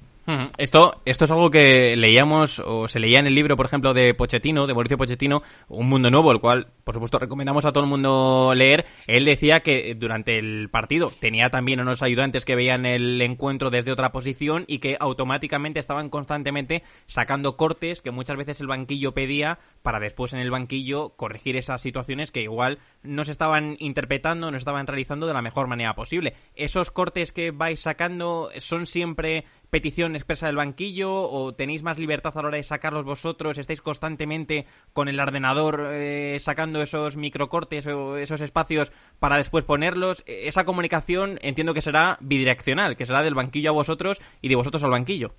Esto, 0.57 1.01
esto 1.05 1.25
es 1.25 1.31
algo 1.31 1.49
que 1.49 1.95
leíamos 1.97 2.59
o 2.59 2.87
se 2.87 2.99
leía 2.99 3.19
en 3.19 3.27
el 3.27 3.35
libro, 3.35 3.55
por 3.55 3.65
ejemplo, 3.65 3.93
de 3.93 4.13
Pochettino, 4.13 4.67
de 4.67 4.73
Mauricio 4.73 4.97
Pochettino, 4.97 5.41
Un 5.67 5.87
Mundo 5.87 6.11
Nuevo, 6.11 6.31
el 6.31 6.39
cual, 6.39 6.67
por 6.83 6.93
supuesto, 6.93 7.19
recomendamos 7.19 7.65
a 7.65 7.71
todo 7.71 7.83
el 7.83 7.89
mundo 7.89 8.53
leer. 8.55 8.85
Él 9.07 9.25
decía 9.25 9.61
que 9.61 9.95
durante 9.95 10.37
el 10.37 10.69
partido 10.69 11.11
tenía 11.19 11.49
también 11.49 11.79
unos 11.79 12.01
ayudantes 12.01 12.45
que 12.45 12.55
veían 12.55 12.85
el 12.85 13.21
encuentro 13.21 13.69
desde 13.69 13.91
otra 13.91 14.11
posición 14.11 14.65
y 14.67 14.79
que 14.79 14.97
automáticamente 14.99 15.79
estaban 15.79 16.09
constantemente 16.09 16.83
sacando 17.05 17.57
cortes 17.57 18.01
que 18.01 18.11
muchas 18.11 18.37
veces 18.37 18.61
el 18.61 18.67
banquillo 18.67 19.13
pedía 19.13 19.59
para 19.81 19.99
después 19.99 20.33
en 20.33 20.39
el 20.39 20.51
banquillo 20.51 21.09
corregir 21.15 21.55
esas 21.57 21.81
situaciones 21.81 22.31
que 22.31 22.41
igual 22.41 22.79
no 23.03 23.25
se 23.25 23.31
estaban 23.31 23.75
interpretando, 23.79 24.51
no 24.51 24.57
se 24.57 24.61
estaban 24.61 24.87
realizando 24.87 25.27
de 25.27 25.33
la 25.33 25.41
mejor 25.41 25.67
manera 25.67 25.95
posible. 25.95 26.35
Esos 26.55 26.91
cortes 26.91 27.31
que 27.31 27.51
vais 27.51 27.79
sacando 27.79 28.49
son 28.57 28.85
siempre 28.85 29.45
petición 29.69 30.15
expresa 30.15 30.47
del 30.47 30.55
banquillo 30.55 31.11
o 31.23 31.53
tenéis 31.53 31.83
más 31.83 31.99
libertad 31.99 32.37
a 32.37 32.41
la 32.41 32.47
hora 32.47 32.57
de 32.57 32.63
sacarlos 32.63 33.05
vosotros? 33.05 33.57
¿Estáis 33.57 33.81
constantemente 33.81 34.65
con 34.93 35.07
el 35.07 35.19
ordenador 35.19 35.89
eh, 35.91 36.37
sacando 36.39 36.81
esos 36.81 37.17
microcortes 37.17 37.87
o 37.87 38.17
esos 38.17 38.41
espacios 38.41 38.91
para 39.19 39.37
después 39.37 39.65
ponerlos? 39.65 40.23
E, 40.25 40.47
esa 40.47 40.65
comunicación 40.65 41.39
entiendo 41.41 41.73
que 41.73 41.81
será 41.81 42.17
bidireccional, 42.21 42.95
que 42.95 43.05
será 43.05 43.23
del 43.23 43.35
banquillo 43.35 43.69
a 43.69 43.73
vosotros 43.73 44.21
y 44.41 44.49
de 44.49 44.55
vosotros 44.55 44.83
al 44.83 44.91
banquillo. 44.91 45.33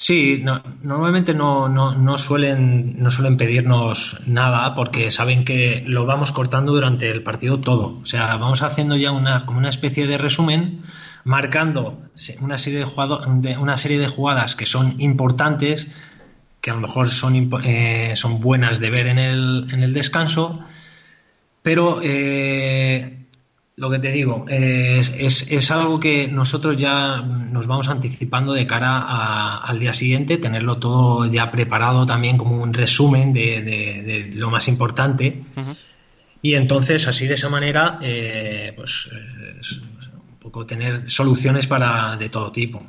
Sí, 0.00 0.44
normalmente 0.84 1.34
no, 1.34 1.68
no, 1.68 1.92
no, 1.92 2.18
suelen, 2.18 3.02
no 3.02 3.10
suelen 3.10 3.36
pedirnos 3.36 4.20
nada 4.28 4.76
porque 4.76 5.10
saben 5.10 5.44
que 5.44 5.82
lo 5.84 6.06
vamos 6.06 6.30
cortando 6.30 6.72
durante 6.72 7.10
el 7.10 7.24
partido 7.24 7.58
todo. 7.58 7.98
O 8.00 8.06
sea, 8.06 8.36
vamos 8.36 8.62
haciendo 8.62 8.96
ya 8.96 9.10
una, 9.10 9.44
como 9.44 9.58
una 9.58 9.70
especie 9.70 10.06
de 10.06 10.16
resumen 10.16 10.82
marcando 11.28 11.98
una 12.40 12.56
serie 12.56 12.78
de, 12.78 13.56
una 13.58 13.76
serie 13.76 13.98
de 13.98 14.08
jugadas 14.08 14.56
que 14.56 14.64
son 14.64 14.98
importantes, 14.98 15.88
que 16.62 16.70
a 16.70 16.74
lo 16.74 16.80
mejor 16.80 17.10
son, 17.10 17.50
eh, 17.64 18.14
son 18.16 18.40
buenas 18.40 18.80
de 18.80 18.88
ver 18.88 19.08
en 19.08 19.18
el, 19.18 19.68
en 19.70 19.82
el 19.82 19.92
descanso, 19.92 20.64
pero 21.62 22.00
eh, 22.02 23.26
lo 23.76 23.90
que 23.90 23.98
te 23.98 24.10
digo, 24.10 24.46
es, 24.48 25.52
es, 25.52 25.70
algo 25.70 26.00
que 26.00 26.28
nosotros 26.28 26.78
ya 26.78 27.20
nos 27.20 27.66
vamos 27.66 27.88
anticipando 27.88 28.54
de 28.54 28.66
cara 28.66 29.58
al 29.58 29.78
día 29.78 29.92
siguiente, 29.92 30.38
tenerlo 30.38 30.78
todo 30.78 31.26
ya 31.26 31.50
preparado 31.50 32.06
también 32.06 32.38
como 32.38 32.56
un 32.56 32.72
resumen 32.72 33.34
de, 33.34 34.30
lo 34.34 34.50
más 34.50 34.66
importante. 34.66 35.42
Y 36.40 36.54
entonces, 36.54 37.06
así 37.06 37.26
de 37.26 37.34
esa 37.34 37.50
manera, 37.50 37.98
eh, 38.00 38.72
pues 38.74 39.10
tener 40.66 41.10
soluciones 41.10 41.66
para 41.66 42.16
de 42.16 42.28
todo 42.28 42.52
tipo. 42.52 42.82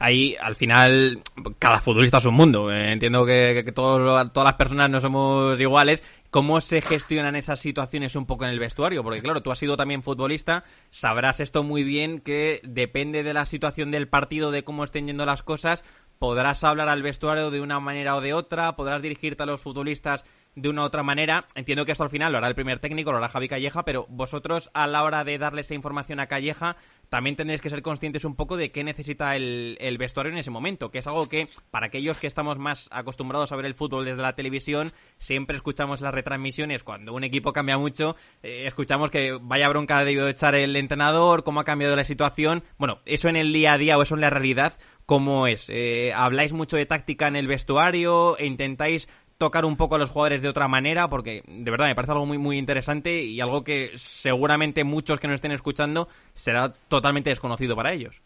Ahí, 0.00 0.34
al 0.40 0.56
final, 0.56 1.22
cada 1.58 1.78
futbolista 1.78 2.18
es 2.18 2.24
un 2.24 2.34
mundo. 2.34 2.72
Eh, 2.72 2.92
entiendo 2.92 3.24
que, 3.24 3.64
todas 3.74 4.30
las 4.34 4.54
personas 4.54 4.90
no 4.90 5.00
somos 5.00 5.60
iguales. 5.60 6.02
¿Cómo 6.30 6.60
se 6.60 6.82
gestionan 6.82 7.36
esas 7.36 7.60
situaciones 7.60 8.16
un 8.16 8.26
poco 8.26 8.44
en 8.44 8.50
el 8.50 8.58
vestuario? 8.58 9.04
Porque, 9.04 9.22
claro, 9.22 9.42
tú 9.42 9.52
has 9.52 9.58
sido 9.58 9.76
también 9.76 10.02
futbolista, 10.02 10.64
sabrás 10.90 11.38
esto 11.38 11.62
muy 11.62 11.84
bien, 11.84 12.18
que 12.18 12.60
depende 12.64 13.22
de 13.22 13.34
la 13.34 13.46
situación 13.46 13.92
del 13.92 14.08
partido, 14.08 14.50
de 14.50 14.64
cómo 14.64 14.82
estén 14.82 15.06
yendo 15.06 15.24
las 15.26 15.44
cosas, 15.44 15.84
podrás 16.18 16.64
hablar 16.64 16.88
al 16.88 17.04
vestuario 17.04 17.52
de 17.52 17.60
una 17.60 17.78
manera 17.78 18.16
o 18.16 18.20
de 18.20 18.34
otra, 18.34 18.74
podrás 18.74 19.02
dirigirte 19.02 19.44
a 19.44 19.46
los 19.46 19.60
futbolistas 19.60 20.24
de 20.54 20.68
una 20.68 20.82
u 20.82 20.84
otra 20.84 21.02
manera. 21.02 21.46
Entiendo 21.54 21.84
que 21.84 21.92
esto 21.92 22.04
al 22.04 22.10
final 22.10 22.32
lo 22.32 22.38
hará 22.38 22.48
el 22.48 22.54
primer 22.54 22.78
técnico, 22.78 23.12
lo 23.12 23.18
hará 23.18 23.28
Javi 23.28 23.48
Calleja, 23.48 23.84
pero 23.84 24.06
vosotros 24.08 24.70
a 24.74 24.86
la 24.86 25.02
hora 25.02 25.24
de 25.24 25.38
darle 25.38 25.62
esa 25.62 25.74
información 25.74 26.20
a 26.20 26.26
Calleja 26.26 26.76
también 27.08 27.36
tendréis 27.36 27.60
que 27.60 27.70
ser 27.70 27.82
conscientes 27.82 28.24
un 28.24 28.34
poco 28.34 28.56
de 28.56 28.72
qué 28.72 28.82
necesita 28.82 29.36
el, 29.36 29.96
vestuario 29.98 30.32
en 30.32 30.38
ese 30.38 30.50
momento, 30.50 30.90
que 30.90 30.98
es 30.98 31.06
algo 31.06 31.28
que 31.28 31.48
para 31.70 31.86
aquellos 31.86 32.18
que 32.18 32.26
estamos 32.26 32.58
más 32.58 32.88
acostumbrados 32.90 33.52
a 33.52 33.56
ver 33.56 33.66
el 33.66 33.74
fútbol 33.74 34.04
desde 34.04 34.22
la 34.22 34.34
televisión, 34.34 34.90
siempre 35.18 35.56
escuchamos 35.56 36.00
las 36.00 36.12
retransmisiones 36.12 36.82
cuando 36.82 37.14
un 37.14 37.22
equipo 37.22 37.52
cambia 37.52 37.78
mucho, 37.78 38.16
eh, 38.42 38.64
escuchamos 38.66 39.10
que 39.10 39.38
vaya 39.40 39.68
bronca 39.68 39.98
ha 39.98 40.04
debido 40.04 40.28
echar 40.28 40.54
el 40.54 40.74
entrenador, 40.76 41.44
cómo 41.44 41.60
ha 41.60 41.64
cambiado 41.64 41.94
la 41.94 42.04
situación. 42.04 42.64
Bueno, 42.78 43.00
eso 43.06 43.28
en 43.28 43.36
el 43.36 43.52
día 43.52 43.74
a 43.74 43.78
día 43.78 43.96
o 43.96 44.02
eso 44.02 44.16
en 44.16 44.20
la 44.20 44.30
realidad, 44.30 44.72
¿cómo 45.06 45.46
es? 45.46 45.66
Eh, 45.68 46.12
¿Habláis 46.14 46.52
mucho 46.52 46.76
de 46.76 46.86
táctica 46.86 47.28
en 47.28 47.36
el 47.36 47.46
vestuario? 47.46 48.36
¿E 48.38 48.46
intentáis 48.46 49.08
tocar 49.38 49.64
un 49.64 49.76
poco 49.76 49.96
a 49.96 49.98
los 49.98 50.10
jugadores 50.10 50.42
de 50.42 50.48
otra 50.48 50.68
manera, 50.68 51.08
porque 51.08 51.42
de 51.46 51.70
verdad 51.70 51.86
me 51.86 51.94
parece 51.94 52.12
algo 52.12 52.26
muy, 52.26 52.38
muy 52.38 52.58
interesante 52.58 53.22
y 53.22 53.40
algo 53.40 53.64
que 53.64 53.92
seguramente 53.96 54.84
muchos 54.84 55.20
que 55.20 55.28
nos 55.28 55.36
estén 55.36 55.52
escuchando 55.52 56.08
será 56.34 56.72
totalmente 56.88 57.30
desconocido 57.30 57.76
para 57.76 57.92
ellos. 57.92 58.20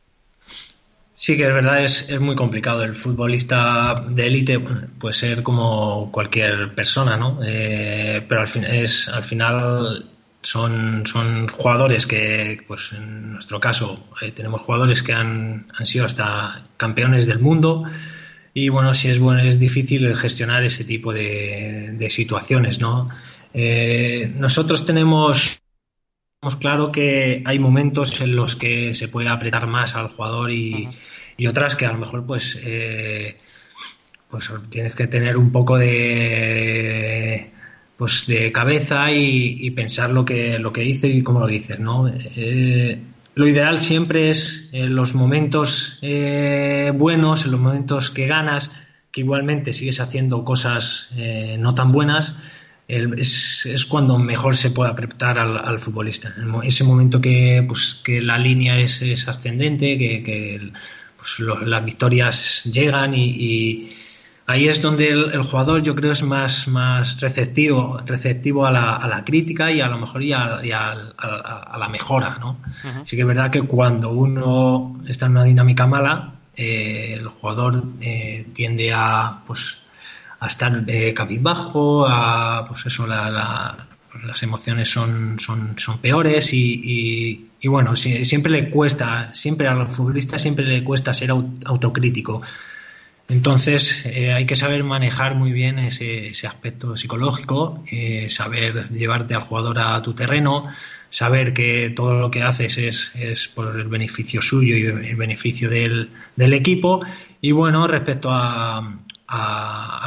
Sí, 1.19 1.37
que 1.37 1.49
es 1.49 1.53
verdad, 1.53 1.83
es, 1.83 2.11
es 2.11 2.21
muy 2.21 2.37
complicado. 2.37 2.85
El 2.85 2.95
futbolista 2.95 4.01
de 4.09 4.27
élite 4.29 4.61
puede 4.61 5.13
ser 5.13 5.43
como 5.43 6.13
cualquier 6.13 6.77
persona, 6.77 7.17
¿no? 7.17 7.41
Eh, 7.45 8.25
pero 8.29 8.43
al, 8.43 8.47
fin, 8.47 8.63
es, 8.63 9.09
al 9.09 9.25
final 9.25 10.07
son, 10.43 11.05
son 11.07 11.49
jugadores 11.49 12.07
que, 12.07 12.63
pues 12.69 12.93
en 12.93 13.33
nuestro 13.33 13.59
caso, 13.59 14.07
eh, 14.23 14.31
tenemos 14.31 14.61
jugadores 14.61 15.03
que 15.03 15.13
han, 15.13 15.67
han 15.77 15.87
sido 15.87 16.07
hasta 16.07 16.63
campeones 16.77 17.27
del 17.27 17.41
mundo, 17.41 17.85
y 18.59 18.69
bueno, 18.71 18.93
si 18.93 19.09
es 19.09 19.21
bueno, 19.21 19.43
es 19.43 19.61
difícil 19.61 20.17
gestionar 20.17 20.65
ese 20.65 20.85
tipo 20.85 21.13
de, 21.13 22.07
situaciones, 22.11 22.81
¿no? 22.81 23.09
Eh, 23.55 24.33
nosotros 24.35 24.85
tenemos, 24.85 25.61
claro 26.59 26.91
que 26.91 27.43
hay 27.47 27.59
momentos 27.61 28.21
en 28.21 28.35
los 28.35 28.57
que 28.57 28.95
se 28.95 29.07
puede 29.07 29.29
apretar 29.29 29.69
más 29.69 29.95
al 29.95 30.09
jugador 30.09 30.51
y, 30.51 30.89
otras 31.49 31.77
que 31.77 31.87
a 31.87 31.93
lo 31.93 31.99
mejor 31.99 32.27
pues 32.27 32.61
eh, 32.65 33.37
pues 34.29 34.51
tienes 34.71 34.97
que 34.97 35.07
tener 35.07 35.37
un 35.37 35.53
poco 35.53 35.79
de 35.79 37.53
pues 37.97 38.27
de 38.27 38.51
cabeza 38.51 39.13
y, 39.13 39.71
pensar 39.71 40.11
lo 40.11 40.25
que 40.25 40.59
lo 40.59 40.73
que 40.73 40.81
dices 40.81 41.15
y 41.15 41.23
cómo 41.23 41.39
lo 41.39 41.47
dices, 41.47 41.79
¿no? 41.79 42.09
Eh, 42.09 43.01
lo 43.39 43.47
ideal 43.47 43.79
siempre 43.79 44.31
es 44.31 44.71
en 44.73 44.97
los 44.97 45.15
momentos 45.15 46.01
eh, 46.03 46.91
buenos, 46.93 47.45
en 47.45 47.53
los 47.53 47.61
momentos 47.61 48.11
que 48.11 48.27
ganas, 48.27 48.73
que 49.13 49.21
igualmente 49.21 49.73
sigues 49.73 50.01
haciendo 50.01 50.45
cosas 50.45 51.09
eh, 51.17 51.57
no 51.57 51.73
tan 51.73 51.93
buenas, 51.93 52.35
es, 52.89 53.87
cuando 53.89 54.19
mejor 54.19 54.57
se 54.57 54.73
puede 54.73 54.91
apretar 54.91 55.39
al, 55.39 55.79
futbolista. 55.79 56.35
Ese 56.65 56.83
momento 56.83 57.21
que, 57.21 57.65
pues, 57.69 58.01
que 58.05 58.21
la 58.21 58.39
línea 58.39 58.77
es, 58.81 59.29
ascendente, 59.29 59.97
que, 59.97 60.73
pues, 61.17 61.39
las 61.65 61.85
victorias 61.85 62.65
llegan 62.65 63.15
y, 63.15 63.93
ahí 64.49 64.67
es 64.67 64.81
donde 64.81 65.11
el, 65.11 65.43
jugador 65.43 65.83
yo 65.83 65.95
creo 65.95 66.13
es 66.13 66.23
más, 66.23 66.69
más 66.69 67.21
receptivo, 67.21 68.01
receptivo 68.07 68.65
a 68.65 68.71
la, 68.73 68.97
a 68.97 69.07
la 69.07 69.23
crítica 69.23 69.71
y 69.71 69.83
a 69.83 69.89
lo 69.89 69.99
mejor 69.99 70.23
y 70.23 70.33
a, 70.33 70.57
a, 70.57 71.79
la 71.79 71.89
mejora, 71.89 72.39
¿no? 72.41 72.59
Así 73.03 73.15
que 73.15 73.23
es 73.23 73.29
verdad 73.29 73.51
que 73.51 73.61
cuando 73.63 74.11
uno 74.11 75.01
está 75.07 75.27
en 75.27 75.33
una 75.33 75.45
dinámica 75.45 75.87
mala, 75.87 76.33
eh, 76.57 77.13
el 77.13 77.29
jugador 77.29 77.85
eh, 78.01 78.47
tiende 78.55 78.91
a, 78.91 79.43
pues, 79.47 79.83
a 80.41 80.47
estar 80.47 80.83
eh, 80.87 81.13
cabizbajo, 81.13 82.07
a, 82.09 82.65
pues 82.67 82.87
eso, 82.87 83.07
la, 83.07 83.87
pues 84.11 84.25
las 84.25 84.43
emociones 84.43 84.91
son, 84.91 85.39
son, 85.39 85.79
son 85.79 85.99
peores 85.99 86.55
y, 86.55 87.51
y, 87.61 87.69
bueno, 87.69 87.95
siempre 87.95 88.51
le 88.51 88.71
cuesta, 88.71 89.35
siempre 89.35 89.69
al 89.69 89.89
futbolista 89.89 90.39
siempre 90.39 90.65
le 90.65 90.83
cuesta 90.83 91.13
ser 91.13 91.33
autocrítico. 91.33 92.41
Entonces 93.29 94.07
eh, 94.07 94.33
hay 94.33 94.47
que 94.47 94.57
saber 94.57 94.83
manejar 94.85 95.35
muy 95.35 95.53
bien 95.53 95.79
ese, 95.79 96.29
ese 96.29 96.47
aspecto 96.47 96.97
psicológico, 96.97 97.85
eh, 97.91 98.27
saber 98.31 98.89
llevarte 98.89 99.35
al 99.35 99.43
jugador 99.43 99.79
a 99.81 100.01
tu 100.01 100.15
terreno, 100.15 100.69
saber 101.11 101.53
que 101.53 101.93
todo 101.95 102.15
lo 102.19 102.31
que 102.31 102.43
haces 102.43 102.79
es, 102.79 103.15
es 103.17 103.49
por 103.49 103.79
el 103.79 103.89
beneficio 103.89 104.41
suyo 104.41 104.79
y 104.79 104.87
el 104.87 105.17
beneficio 105.17 105.69
del, 105.69 106.09
equipo. 106.39 107.03
Y 107.43 107.53
bueno, 107.53 107.87
respecto 107.87 108.31
a, 108.33 108.99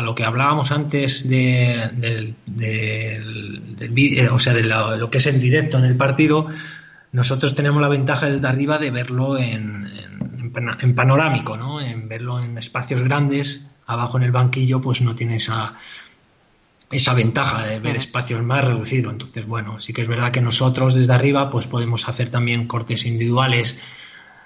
lo 0.01 0.15
que 0.15 0.23
hablábamos 0.23 0.71
antes 0.71 1.29
de, 1.29 1.91
del, 1.93 2.35
o 4.31 4.39
sea, 4.39 4.53
de 4.53 4.63
lo, 4.63 5.11
que 5.11 5.19
es 5.19 5.27
en 5.27 5.39
directo 5.39 5.77
en 5.77 5.85
el 5.85 5.95
partido, 5.95 6.47
nosotros 7.11 7.53
tenemos 7.53 7.83
la 7.83 7.87
ventaja 7.87 8.27
desde 8.27 8.47
arriba 8.47 8.79
de 8.79 8.89
verlo 8.89 9.37
en, 9.37 9.85
en, 9.85 10.40
panorámico, 10.51 11.57
¿no? 11.57 11.81
En 11.81 12.07
verlo 12.07 12.39
en 12.41 12.57
espacios 12.57 13.01
grandes, 13.01 13.67
abajo 13.85 14.17
en 14.17 14.23
el 14.23 14.31
banquillo, 14.31 14.81
pues 14.81 15.01
no 15.01 15.15
tiene 15.15 15.37
esa, 15.37 15.75
esa 16.91 17.13
ventaja 17.13 17.65
de 17.65 17.79
ver 17.79 17.95
espacios 17.95 18.43
más 18.43 18.63
reducidos. 18.63 19.13
Entonces, 19.13 19.47
bueno, 19.47 19.79
sí 19.79 19.93
que 19.93 20.01
es 20.01 20.07
verdad 20.07 20.31
que 20.31 20.41
nosotros 20.41 20.95
desde 20.95 21.13
arriba, 21.13 21.49
pues 21.49 21.67
podemos 21.67 22.07
hacer 22.07 22.29
también 22.29 22.67
cortes 22.67 23.05
individuales 23.05 23.79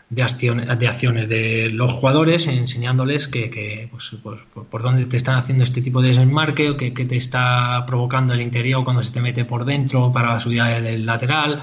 de 0.10 0.22
acciones, 0.22 0.80
de 0.80 0.88
acciones 0.88 1.30
de 1.30 1.70
los 1.70 1.92
jugadores, 1.92 2.48
enseñándoles 2.48 3.28
que, 3.28 3.50
que 3.50 3.88
pues, 3.90 4.16
pues, 4.22 4.42
por 4.70 4.82
dónde 4.84 5.06
te 5.08 5.18
están 5.18 5.38
haciendo 5.38 5.64
este 5.64 5.82
tipo 5.82 6.02
de 6.02 6.10
desmarque 6.10 6.70
o 6.70 6.78
que, 6.78 6.92
te 6.92 7.16
está 7.16 7.84
provocando 7.88 8.34
el 8.34 8.42
interior 8.42 8.84
cuando 8.84 9.02
se 9.02 9.12
te 9.12 9.22
mete 9.22 9.46
por 9.46 9.66
dentro 9.66 10.12
para 10.12 10.34
la 10.34 10.40
subida 10.40 10.68
del 10.80 11.06
lateral. 11.06 11.62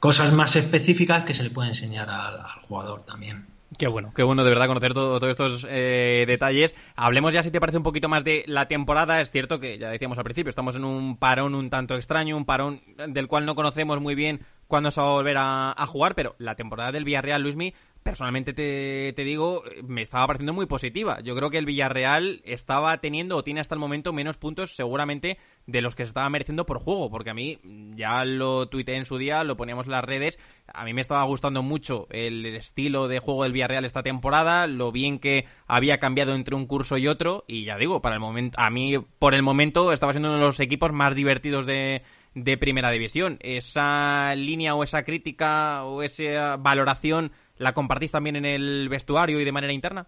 Cosas 0.00 0.32
más 0.32 0.56
específicas 0.56 1.24
que 1.24 1.34
se 1.34 1.42
le 1.42 1.50
puede 1.50 1.68
enseñar 1.68 2.08
al, 2.10 2.40
jugador 2.62 3.04
también. 3.04 3.46
Qué 3.78 3.86
bueno, 3.86 4.12
qué 4.14 4.24
bueno 4.24 4.42
de 4.42 4.50
verdad 4.50 4.66
conocer 4.66 4.94
todos 4.94 5.22
estos 5.30 5.66
eh, 5.68 6.24
detalles. 6.26 6.74
Hablemos 6.96 7.32
ya, 7.32 7.42
si 7.44 7.52
te 7.52 7.60
parece, 7.60 7.78
un 7.78 7.84
poquito 7.84 8.08
más 8.08 8.24
de 8.24 8.42
la 8.46 8.66
temporada. 8.66 9.20
Es 9.20 9.30
cierto 9.30 9.60
que, 9.60 9.78
ya 9.78 9.90
decíamos 9.90 10.18
al 10.18 10.24
principio, 10.24 10.50
estamos 10.50 10.74
en 10.74 10.84
un 10.84 11.16
parón 11.16 11.54
un 11.54 11.70
tanto 11.70 11.94
extraño, 11.94 12.36
un 12.36 12.44
parón 12.44 12.82
del 13.08 13.28
cual 13.28 13.46
no 13.46 13.54
conocemos 13.54 14.00
muy 14.00 14.16
bien 14.16 14.40
cuándo 14.66 14.90
se 14.90 15.00
va 15.00 15.08
a 15.08 15.12
volver 15.12 15.36
a, 15.38 15.86
jugar, 15.86 16.14
pero 16.14 16.34
la 16.38 16.56
temporada 16.56 16.92
del 16.92 17.04
Villarreal, 17.04 17.42
Luismi, 17.42 17.74
personalmente 18.02 18.52
te, 18.52 19.12
te, 19.14 19.24
digo, 19.24 19.62
me 19.86 20.02
estaba 20.02 20.26
pareciendo 20.26 20.54
muy 20.54 20.66
positiva. 20.66 21.20
Yo 21.20 21.36
creo 21.36 21.50
que 21.50 21.58
el 21.58 21.66
Villarreal 21.66 22.40
estaba 22.44 22.98
teniendo 23.00 23.36
o 23.36 23.44
tiene 23.44 23.60
hasta 23.60 23.74
el 23.74 23.78
momento 23.78 24.12
menos 24.12 24.36
puntos 24.36 24.74
seguramente 24.74 25.38
de 25.66 25.82
los 25.82 25.94
que 25.94 26.04
se 26.04 26.08
estaba 26.08 26.30
mereciendo 26.30 26.66
por 26.66 26.78
juego, 26.78 27.10
porque 27.10 27.30
a 27.30 27.34
mí 27.34 27.58
ya 27.94 28.24
lo 28.24 28.68
tuiteé 28.68 28.96
en 28.96 29.04
su 29.04 29.18
día, 29.18 29.44
lo 29.44 29.56
poníamos 29.56 29.86
en 29.86 29.92
las 29.92 30.04
redes, 30.04 30.38
a 30.72 30.84
mí 30.84 30.94
me 30.94 31.00
estaba 31.00 31.22
gustando 31.24 31.62
mucho 31.62 32.06
el 32.10 32.46
estilo 32.46 33.08
de 33.08 33.18
juego 33.18 33.42
del 33.42 33.52
Villarreal 33.52 33.84
esta 33.84 34.02
temporada, 34.02 34.66
lo 34.66 34.92
bien 34.92 35.18
que 35.18 35.46
había 35.66 35.98
cambiado 35.98 36.34
entre 36.34 36.54
un 36.54 36.66
curso 36.66 36.96
y 36.98 37.06
otro, 37.06 37.44
y 37.46 37.64
ya 37.64 37.76
digo, 37.76 38.00
para 38.00 38.14
el 38.14 38.20
momento, 38.20 38.58
a 38.60 38.70
mí 38.70 38.98
por 39.18 39.34
el 39.34 39.42
momento 39.42 39.92
estaba 39.92 40.12
siendo 40.12 40.28
uno 40.28 40.38
de 40.38 40.44
los 40.44 40.60
equipos 40.60 40.92
más 40.92 41.14
divertidos 41.14 41.66
de 41.66 42.02
de 42.34 42.56
primera 42.56 42.90
división. 42.90 43.38
¿Esa 43.40 44.34
línea 44.36 44.74
o 44.74 44.84
esa 44.84 45.04
crítica 45.04 45.84
o 45.84 46.02
esa 46.02 46.56
valoración 46.56 47.32
la 47.60 47.72
compartís 47.72 48.10
también 48.10 48.36
en 48.36 48.46
el 48.46 48.88
vestuario 48.88 49.38
y 49.38 49.44
de 49.44 49.52
manera 49.52 49.72
interna? 49.72 50.06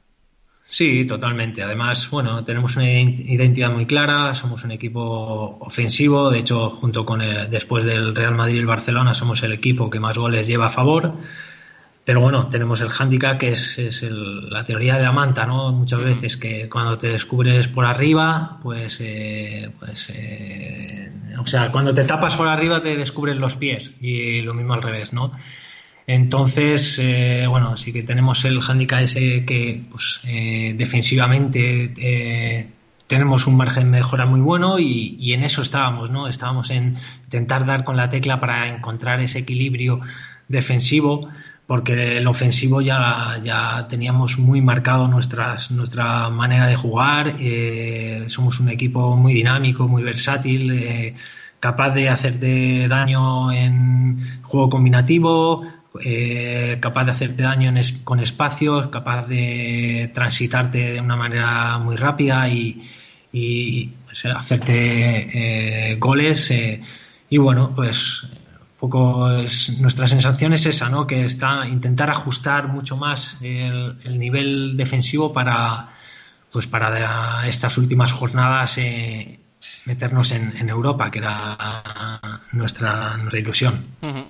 Sí, 0.65 1.05
totalmente. 1.07 1.62
Además, 1.62 2.09
bueno, 2.11 2.45
tenemos 2.45 2.77
una 2.77 2.91
identidad 2.91 3.71
muy 3.71 3.85
clara, 3.85 4.33
somos 4.33 4.65
un 4.65 4.71
equipo 4.71 5.59
ofensivo, 5.61 6.31
de 6.31 6.38
hecho, 6.38 6.71
junto 6.71 7.05
con 7.05 7.21
el, 7.21 7.51
después 7.51 7.85
del 7.85 8.15
Real 8.15 8.35
Madrid 8.35 8.57
y 8.57 8.59
el 8.59 8.67
Barcelona, 8.67 9.12
somos 9.12 9.43
el 9.43 9.53
equipo 9.53 9.91
que 9.91 10.01
más 10.01 10.17
goles 10.17 10.47
lleva 10.47 10.67
a 10.67 10.71
favor. 10.71 11.15
Pero 12.05 12.21
bueno, 12.21 12.49
tenemos 12.49 12.81
el 12.81 12.88
hándicap 12.88 13.38
que 13.38 13.51
es, 13.51 14.03
la 14.03 14.65
teoría 14.65 14.97
de 14.97 15.05
la 15.05 15.12
manta, 15.12 15.47
¿no? 15.47 15.73
Muchas 15.73 16.03
veces 16.03 16.37
que 16.37 16.69
cuando 16.69 16.99
te 16.99 17.09
descubres 17.09 17.69
por 17.69 17.85
arriba, 17.85 18.59
pues, 18.62 18.99
eh, 19.01 19.71
pues 19.79 20.11
eh, 20.12 21.12
o 21.38 21.47
sea, 21.47 21.71
cuando 21.71 21.95
te 21.95 22.05
tapas 22.05 22.35
por 22.35 22.49
arriba 22.49 22.83
te 22.83 22.97
descubren 22.97 23.38
los 23.38 23.55
pies 23.57 23.93
y 24.01 24.41
lo 24.41 24.55
mismo 24.55 24.75
al 24.75 24.83
revés, 24.83 25.12
¿no? 25.12 25.33
Entonces, 26.07 26.99
eh, 26.99 27.47
bueno, 27.49 27.77
sí 27.77 27.93
que 27.93 28.03
tenemos 28.03 28.45
el 28.45 28.61
hándicap 28.61 29.03
ese 29.03 29.45
que, 29.45 29.83
pues, 29.91 30.21
defensivamente 30.25 31.93
tenemos 33.12 33.47
un 33.47 33.59
margen 33.59 33.85
de 33.85 33.99
mejora 33.99 34.25
muy 34.25 34.41
bueno 34.41 34.79
y, 34.79 35.35
en 35.35 35.45
eso 35.45 35.61
estábamos, 35.61 36.11
¿no? 36.11 36.29
Estábamos 36.29 36.71
en 36.71 36.97
intentar 37.25 37.67
dar 37.67 37.85
con 37.85 37.95
la 37.97 38.09
tecla 38.09 38.41
para 38.41 38.69
encontrar 38.69 39.21
ese 39.21 39.41
equilibrio 39.41 40.01
defensivo 40.49 41.29
porque 41.67 42.17
el 42.17 42.27
ofensivo 42.27 42.81
ya, 42.81 43.38
ya 43.43 43.87
teníamos 43.87 44.38
muy 44.38 44.62
marcado 44.62 45.09
nuestras, 45.09 45.71
nuestra 45.71 46.31
manera 46.31 46.67
de 46.67 46.77
jugar, 46.77 47.37
eh, 47.38 48.25
somos 48.29 48.61
un 48.61 48.71
equipo 48.71 49.15
muy 49.17 49.35
dinámico, 49.35 49.87
muy 49.87 50.03
versátil, 50.03 50.71
eh, 50.71 51.15
capaz 51.61 51.95
de 51.95 52.09
hacerte 52.09 52.88
daño 52.88 53.53
en 53.53 54.43
juego 54.43 54.71
combinativo, 54.71 55.65
eh, 56.00 56.78
capaz 56.81 57.05
de 57.05 57.11
hacerte 57.12 57.42
daño 57.42 57.72
con 58.05 58.20
espacios, 58.20 58.88
capaz 58.88 59.26
de 59.26 60.11
transitarte 60.14 60.92
de 60.92 61.00
una 61.00 61.16
manera 61.16 61.78
muy 61.78 61.96
rápida 61.96 62.48
y, 62.48 62.83
y 63.33 63.90
hacerte 64.35 65.96
goles. 65.98 66.52
y 67.28 67.38
bueno, 67.38 67.72
pues 67.74 68.26
poco 68.81 69.31
es, 69.31 69.81
nuestra 69.81 70.09
sensación 70.09 70.55
es 70.55 70.66
esa, 70.66 70.88
¿no? 70.88 71.07
Que 71.07 71.22
está 71.22 71.68
intentar 71.68 72.11
ajustar 72.11 72.66
mucho 72.66 72.96
más 72.96 73.40
el, 73.40 73.96
el 74.02 74.18
nivel 74.18 74.76
defensivo 74.76 75.33
para 75.33 75.90
pues 76.52 76.66
para 76.66 77.46
estas 77.48 77.78
últimas 77.78 78.12
jornadas 78.12 78.76
eh, 78.78 79.38
meternos 79.85 80.33
en, 80.33 80.68
Europa, 80.68 81.11
que 81.11 81.18
era 81.18 82.40
nuestra, 82.53 83.18
ilusión. 83.33 83.85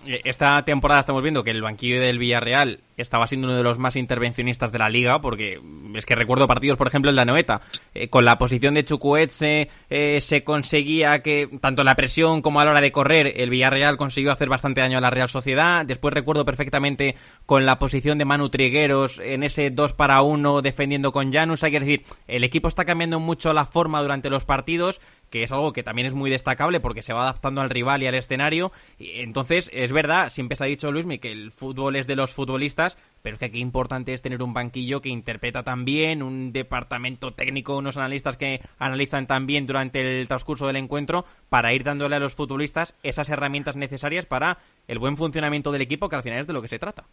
Esta 0.07 0.65
temporada 0.65 1.01
estamos 1.01 1.23
viendo 1.23 1.45
que 1.45 1.51
el 1.51 1.63
banquillo 1.63 2.01
del 2.01 2.19
Villarreal 2.19 2.81
estaba 2.97 3.27
siendo 3.27 3.49
uno 3.49 3.57
de 3.57 3.63
los 3.63 3.79
más 3.79 3.97
intervencionistas 3.97 4.73
de 4.73 4.79
la 4.79 4.89
liga, 4.89 5.21
porque 5.21 5.61
es 5.95 6.07
que 6.07 6.15
recuerdo 6.15 6.47
partidos, 6.47 6.79
por 6.79 6.87
ejemplo, 6.87 7.11
en 7.11 7.17
la 7.17 7.25
Noeta, 7.25 7.61
eh, 7.95 8.09
con 8.09 8.25
la 8.25 8.39
posición 8.39 8.75
de 8.75 8.85
Chucuetse 8.85 9.69
eh, 9.91 10.21
se 10.21 10.45
conseguía 10.45 11.23
que, 11.23 11.49
tanto 11.61 11.85
la 11.85 11.97
presión 11.97 12.43
como 12.43 12.61
a 12.61 12.65
la 12.65 12.73
hora 12.73 12.81
de 12.81 12.93
correr, 12.93 13.35
el 13.37 13.51
Villarreal 13.51 13.97
consiguió 13.97 14.33
hacer 14.33 14.49
bastante 14.49 14.81
daño 14.81 14.99
a 14.99 15.03
la 15.03 15.11
Real 15.11 15.29
Sociedad. 15.29 15.85
Después 15.85 16.15
recuerdo 16.15 16.45
perfectamente 16.45 17.17
con 17.47 17.67
la 17.67 17.79
posición 17.79 18.19
de 18.19 18.25
Manu 18.25 18.49
Trigueros 18.51 19.19
en 19.19 19.43
ese 19.43 19.71
2 19.71 19.93
para 19.95 20.23
1 20.23 20.63
defendiendo 20.63 21.13
con 21.13 21.33
Janus. 21.33 21.65
Hay 21.65 21.73
que 21.73 21.81
decir, 21.81 22.05
el 22.29 22.45
equipo 22.45 22.69
está 22.69 22.85
cambiando 22.85 23.21
mucho 23.21 23.53
la 23.53 23.67
forma 23.67 24.01
durante 24.03 24.31
los 24.31 24.45
partidos 24.45 25.01
que 25.33 25.43
es 25.43 25.51
algo 25.51 25.73
que 25.73 25.83
también 25.83 26.07
es 26.07 26.13
muy 26.13 26.31
destacable 26.31 26.79
porque 26.79 27.01
se 27.01 27.15
va 27.15 27.23
adaptando 27.23 27.63
al 27.63 27.71
rival 27.71 28.03
y 28.03 28.07
al 28.07 28.15
escenario. 28.15 28.71
entonces, 28.99 29.71
es 29.73 29.91
verdad, 29.91 30.29
siempre 30.29 30.57
se 30.57 30.65
ha 30.65 30.67
dicho 30.67 30.93
Luismi 30.93 31.19
que 31.19 31.33
el 31.33 31.51
fútbol 31.53 31.97
es 31.97 32.07
de 32.07 32.17
los 32.17 32.35
futbolistas, 32.35 32.99
pero 33.23 33.37
es 33.37 33.41
que 33.41 33.51
qué 33.51 33.59
importante 33.59 34.13
es 34.13 34.21
tener 34.21 34.43
un 34.43 34.53
banquillo 34.53 35.01
que 35.01 35.09
interpreta 35.09 35.63
también, 35.63 36.23
un 36.23 36.53
departamento 36.53 37.33
técnico, 37.33 37.79
unos 37.79 37.97
analistas 37.97 38.37
que 38.37 38.61
analizan 38.79 39.27
también 39.27 39.67
durante 39.67 40.21
el 40.21 40.29
transcurso 40.29 40.67
del 40.67 40.77
encuentro 40.77 41.25
para 41.49 41.73
ir 41.73 41.83
dándole 41.83 42.17
a 42.17 42.21
los 42.21 42.35
futbolistas 42.35 42.95
esas 43.03 43.31
herramientas 43.31 43.75
necesarias 43.75 44.27
para 44.27 44.59
el 44.87 44.99
buen 44.99 45.17
funcionamiento 45.17 45.73
del 45.73 45.81
equipo, 45.81 46.11
que 46.11 46.17
al 46.17 46.23
final 46.23 46.41
es 46.41 46.47
de 46.47 46.53
lo 46.53 46.61
que 46.61 46.69
se 46.69 46.79
trata. 46.79 47.07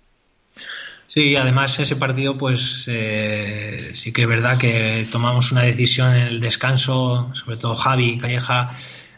Sí, 1.09 1.35
además 1.35 1.79
ese 1.79 1.95
partido, 1.95 2.37
pues 2.37 2.87
eh, 2.87 3.89
sí 3.93 4.13
que 4.13 4.21
es 4.21 4.27
verdad 4.27 4.59
que 4.59 5.07
tomamos 5.11 5.51
una 5.51 5.63
decisión 5.63 6.15
en 6.15 6.27
el 6.27 6.39
descanso, 6.39 7.31
sobre 7.33 7.57
todo 7.57 7.73
Javi 7.73 8.09
y 8.11 8.17
Calleja, 8.19 8.77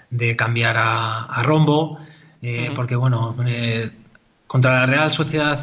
de 0.10 0.38
cambiar 0.38 0.78
a, 0.78 1.44
Rombo, 1.44 2.00
eh, 2.42 2.72
porque 2.74 2.96
bueno, 2.96 3.36
eh, 3.46 3.92
contra 4.48 4.80
la 4.80 4.86
Real 4.86 5.12
Sociedad 5.12 5.60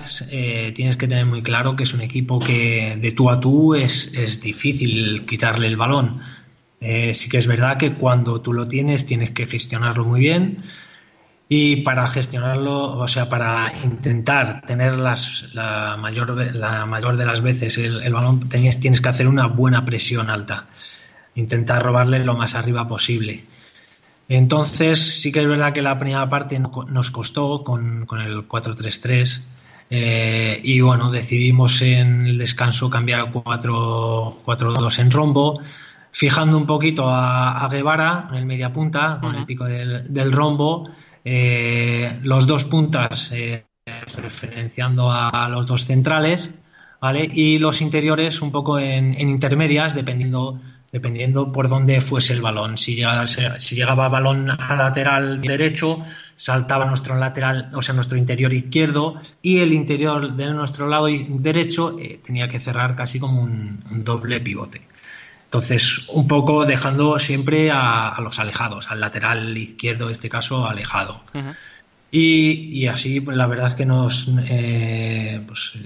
tienes 0.74 0.98
que 0.98 1.08
tener 1.08 1.24
muy 1.24 1.42
claro 1.42 1.74
que 1.74 1.84
es 1.84 1.94
un 1.94 2.02
equipo 2.02 2.38
que 2.38 2.98
de 3.00 3.12
tú 3.12 3.30
a 3.30 3.40
tú 3.40 3.74
es, 3.74 4.12
es 4.12 4.42
difícil 4.42 5.24
quitarle 5.24 5.66
el 5.66 5.78
balón. 5.78 6.20
sí 6.78 7.30
que 7.30 7.38
es 7.38 7.46
verdad 7.46 7.78
que 7.78 7.94
cuando 7.94 8.42
tú 8.42 8.52
lo 8.52 8.68
tienes 8.68 9.06
tienes 9.06 9.30
que 9.30 9.46
gestionarlo 9.46 10.04
muy 10.04 10.20
bien 10.20 10.62
y 11.48 11.76
para 11.76 12.06
gestionarlo, 12.06 12.98
o 12.98 13.06
sea, 13.08 13.28
para 13.28 13.72
intentar 13.82 14.62
tener 14.66 14.98
las, 14.98 15.48
la, 15.54 15.96
mayor, 15.96 16.54
la 16.54 16.84
mayor 16.84 17.16
de 17.16 17.24
las 17.24 17.40
veces 17.40 17.78
el, 17.78 18.12
balón, 18.12 18.48
tienes, 18.48 18.78
tienes 18.80 19.00
que 19.00 19.08
hacer 19.08 19.26
una 19.26 19.46
buena 19.46 19.84
presión 19.84 20.28
alta. 20.28 20.66
intentar 21.34 21.82
robarle 21.82 22.18
lo 22.24 22.34
más 22.34 22.54
arriba 22.54 22.86
posible. 22.86 23.44
Entonces, 24.28 25.20
sí 25.20 25.32
que 25.32 25.40
es 25.40 25.48
verdad 25.48 25.72
que 25.72 25.80
la 25.80 25.98
primera 25.98 26.28
parte 26.28 26.58
nos 26.58 27.10
costó 27.10 27.64
con, 27.64 28.06
el 28.20 28.46
4-3-3. 28.46 29.44
Eh, 29.90 30.60
y 30.62 30.80
bueno, 30.82 31.10
decidimos 31.10 31.80
en 31.80 32.26
el 32.26 32.36
descanso 32.36 32.90
cambiar 32.90 33.20
a 33.20 33.32
4-2 33.32 34.98
en 34.98 35.10
rombo, 35.10 35.60
fijando 36.12 36.58
un 36.58 36.66
poquito 36.66 37.04
a, 37.08 37.66
Guevara 37.70 38.28
en 38.30 38.36
el 38.36 38.44
media 38.44 38.70
punta, 38.70 39.18
con 39.18 39.34
el 39.34 39.46
pico 39.46 39.64
del, 39.64 40.32
rombo, 40.32 40.90
eh, 41.24 42.18
los 42.22 42.46
dos 42.46 42.64
puntas 42.64 43.30
eh, 43.32 43.64
referenciando 44.16 45.10
a, 45.10 45.48
los 45.48 45.66
dos 45.66 45.84
centrales, 45.84 46.58
¿vale? 47.00 47.28
Y 47.32 47.58
los 47.58 47.80
interiores 47.80 48.42
un 48.42 48.52
poco 48.52 48.78
en 48.78 49.18
intermedias, 49.20 49.94
dependiendo 49.94 50.60
dependiendo 50.92 51.52
por 51.52 51.68
dónde 51.68 52.00
fuese 52.00 52.32
el 52.32 52.40
balón. 52.40 52.76
Si 52.76 52.94
llegaba, 52.94 53.26
si 53.26 53.76
llegaba 53.76 54.08
balón 54.08 54.50
al 54.50 54.78
lateral 54.78 55.40
derecho, 55.40 56.02
saltaba 56.34 56.86
nuestro 56.86 57.16
lateral, 57.16 57.70
o 57.74 57.82
sea, 57.82 57.94
nuestro 57.94 58.16
interior 58.16 58.52
izquierdo, 58.52 59.20
y 59.42 59.58
el 59.58 59.72
interior 59.72 60.34
de 60.34 60.46
nuestro 60.52 60.88
lado 60.88 61.06
derecho 61.06 61.98
eh, 61.98 62.20
tenía 62.24 62.48
que 62.48 62.60
cerrar 62.60 62.94
casi 62.94 63.20
como 63.20 63.42
un, 63.42 63.80
doble 64.04 64.40
pivote. 64.40 64.82
Entonces, 65.48 66.08
un 66.08 66.28
poco 66.28 66.66
dejando 66.66 67.18
siempre 67.18 67.70
a, 67.72 68.14
los 68.20 68.38
alejados, 68.38 68.90
al 68.90 69.00
lateral 69.00 69.56
izquierdo, 69.56 70.04
en 70.04 70.10
este 70.10 70.28
caso, 70.28 70.66
alejado. 70.66 71.22
y, 72.10 72.86
así, 72.86 73.20
pues, 73.20 73.34
la 73.36 73.46
verdad 73.46 73.68
es 73.68 73.74
que 73.74 73.86
nos 73.86 74.30
eh, 74.46 75.40
pues, 75.46 75.78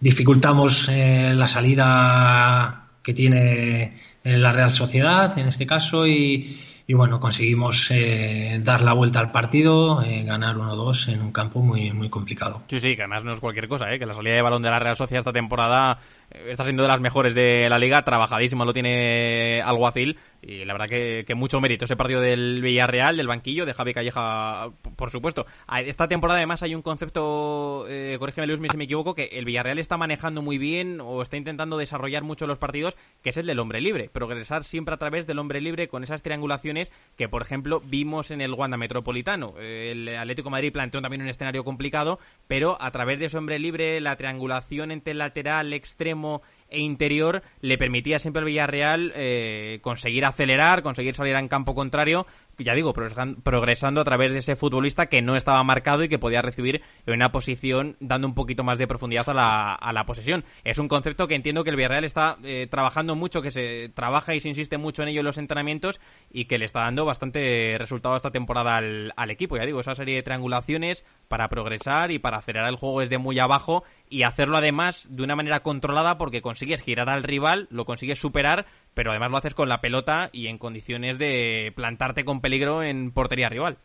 dificultamos 0.00 0.88
eh, 0.90 1.32
la 1.34 1.48
salida 1.48 2.88
que 3.02 3.14
tiene 3.14 3.96
la 4.22 4.52
Real 4.52 4.70
Sociedad 4.70 5.38
en 5.38 5.48
este 5.48 5.66
caso 5.66 6.06
y, 6.06 6.58
y 6.90 6.94
bueno, 6.94 7.20
conseguimos 7.20 7.90
eh, 7.90 8.58
dar 8.64 8.80
la 8.80 8.94
vuelta 8.94 9.20
al 9.20 9.30
partido, 9.30 10.00
eh, 10.00 10.24
ganar 10.24 10.56
1-2 10.56 11.12
en 11.12 11.20
un 11.20 11.32
campo 11.32 11.60
muy, 11.60 11.92
muy 11.92 12.08
complicado. 12.08 12.62
Sí, 12.66 12.80
sí, 12.80 12.96
que 12.96 13.02
además 13.02 13.26
no 13.26 13.34
es 13.34 13.40
cualquier 13.40 13.68
cosa, 13.68 13.92
¿eh? 13.92 13.98
que 13.98 14.06
la 14.06 14.14
salida 14.14 14.34
de 14.34 14.40
balón 14.40 14.62
de 14.62 14.70
la 14.70 14.78
Real 14.78 14.96
Sociedad 14.96 15.18
esta 15.18 15.34
temporada 15.34 15.98
eh, 16.30 16.46
está 16.48 16.64
siendo 16.64 16.84
de 16.84 16.88
las 16.88 17.02
mejores 17.02 17.34
de 17.34 17.68
la 17.68 17.78
liga, 17.78 18.04
trabajadísimo 18.04 18.64
lo 18.64 18.72
tiene 18.72 19.60
Alguacil 19.60 20.16
y 20.40 20.64
la 20.64 20.72
verdad 20.72 20.88
que, 20.88 21.24
que, 21.26 21.34
mucho 21.34 21.60
mérito 21.60 21.84
ese 21.84 21.96
partido 21.96 22.22
del 22.22 22.62
Villarreal, 22.62 23.18
del 23.18 23.26
banquillo, 23.26 23.66
de 23.66 23.74
Javi 23.74 23.92
Calleja, 23.92 24.70
por 24.96 25.10
supuesto. 25.10 25.44
Esta 25.84 26.08
temporada 26.08 26.38
además 26.38 26.62
hay 26.62 26.74
un 26.74 26.82
concepto, 26.82 27.86
eh, 27.88 28.16
corrígeme 28.18 28.46
Luis 28.46 28.60
si 28.70 28.76
me 28.78 28.84
equivoco, 28.84 29.14
que 29.14 29.24
el 29.32 29.44
Villarreal 29.44 29.78
está 29.78 29.96
manejando 29.96 30.40
muy 30.40 30.56
bien 30.56 31.00
o 31.02 31.20
está 31.20 31.36
intentando 31.36 31.76
desarrollar 31.76 32.22
mucho 32.22 32.46
los 32.46 32.58
partidos, 32.58 32.96
que 33.22 33.30
es 33.30 33.36
el 33.36 33.46
del 33.46 33.58
hombre 33.58 33.80
libre, 33.80 34.08
progresar 34.08 34.64
siempre 34.64 34.94
a 34.94 34.98
través 34.98 35.26
del 35.26 35.38
hombre 35.38 35.60
libre 35.60 35.88
con 35.88 36.04
esas 36.04 36.22
triangulaciones 36.22 36.77
que, 37.16 37.28
por 37.28 37.42
ejemplo, 37.42 37.80
vimos 37.84 38.30
en 38.30 38.40
el 38.40 38.54
Wanda 38.54 38.76
Metropolitano. 38.76 39.54
El 39.58 40.08
Atlético 40.16 40.50
Madrid 40.50 40.72
planteó 40.72 41.02
también 41.02 41.22
un 41.22 41.28
escenario 41.28 41.64
complicado, 41.64 42.18
pero 42.46 42.80
a 42.80 42.90
través 42.90 43.18
de 43.18 43.26
ese 43.26 43.38
hombre 43.38 43.58
libre, 43.58 44.00
la 44.00 44.16
triangulación 44.16 44.90
entre 44.90 45.14
lateral, 45.14 45.72
extremo 45.72 46.42
e 46.70 46.80
interior 46.80 47.42
le 47.60 47.78
permitía 47.78 48.18
siempre 48.18 48.40
al 48.40 48.46
Villarreal 48.46 49.12
eh, 49.14 49.78
conseguir 49.82 50.24
acelerar, 50.24 50.82
conseguir 50.82 51.14
salir 51.14 51.34
en 51.34 51.48
campo 51.48 51.74
contrario 51.74 52.26
ya 52.58 52.74
digo, 52.74 52.92
progresando 52.92 54.00
a 54.00 54.04
través 54.04 54.32
de 54.32 54.38
ese 54.38 54.56
futbolista 54.56 55.06
que 55.06 55.22
no 55.22 55.36
estaba 55.36 55.62
marcado 55.62 56.04
y 56.04 56.08
que 56.08 56.18
podía 56.18 56.42
recibir 56.42 56.82
en 57.06 57.14
una 57.14 57.30
posición 57.30 57.96
dando 58.00 58.26
un 58.26 58.34
poquito 58.34 58.64
más 58.64 58.78
de 58.78 58.86
profundidad 58.86 59.28
a 59.28 59.34
la, 59.34 59.74
a 59.74 59.92
la 59.92 60.04
posesión. 60.04 60.44
Es 60.64 60.78
un 60.78 60.88
concepto 60.88 61.28
que 61.28 61.34
entiendo 61.34 61.64
que 61.64 61.70
el 61.70 61.76
Villarreal 61.76 62.04
está 62.04 62.36
eh, 62.42 62.66
trabajando 62.70 63.14
mucho, 63.14 63.42
que 63.42 63.50
se 63.50 63.90
trabaja 63.94 64.34
y 64.34 64.40
se 64.40 64.48
insiste 64.48 64.78
mucho 64.78 65.02
en 65.02 65.08
ello 65.08 65.20
en 65.20 65.26
los 65.26 65.38
entrenamientos 65.38 66.00
y 66.30 66.46
que 66.46 66.58
le 66.58 66.64
está 66.64 66.80
dando 66.80 67.04
bastante 67.04 67.76
resultado 67.78 68.16
esta 68.16 68.30
temporada 68.30 68.76
al, 68.76 69.12
al 69.16 69.30
equipo. 69.30 69.56
Ya 69.56 69.66
digo, 69.66 69.80
esa 69.80 69.94
serie 69.94 70.16
de 70.16 70.22
triangulaciones 70.22 71.04
para 71.28 71.48
progresar 71.48 72.10
y 72.10 72.18
para 72.18 72.38
acelerar 72.38 72.68
el 72.68 72.76
juego 72.76 73.00
desde 73.00 73.18
muy 73.18 73.38
abajo 73.38 73.84
y 74.08 74.22
hacerlo 74.22 74.56
además 74.56 75.08
de 75.10 75.22
una 75.22 75.36
manera 75.36 75.60
controlada 75.60 76.18
porque 76.18 76.42
consigues 76.42 76.80
girar 76.80 77.08
al 77.08 77.22
rival, 77.22 77.68
lo 77.70 77.84
consigues 77.84 78.18
superar, 78.18 78.66
pero 78.98 79.12
además 79.12 79.30
lo 79.30 79.36
haces 79.36 79.54
con 79.54 79.68
la 79.68 79.80
pelota 79.80 80.28
y 80.32 80.48
en 80.48 80.58
condiciones 80.58 81.20
de 81.20 81.72
plantarte 81.76 82.24
con 82.24 82.40
peligro 82.40 82.82
en 82.82 83.12
portería 83.12 83.48
rival. 83.48 83.76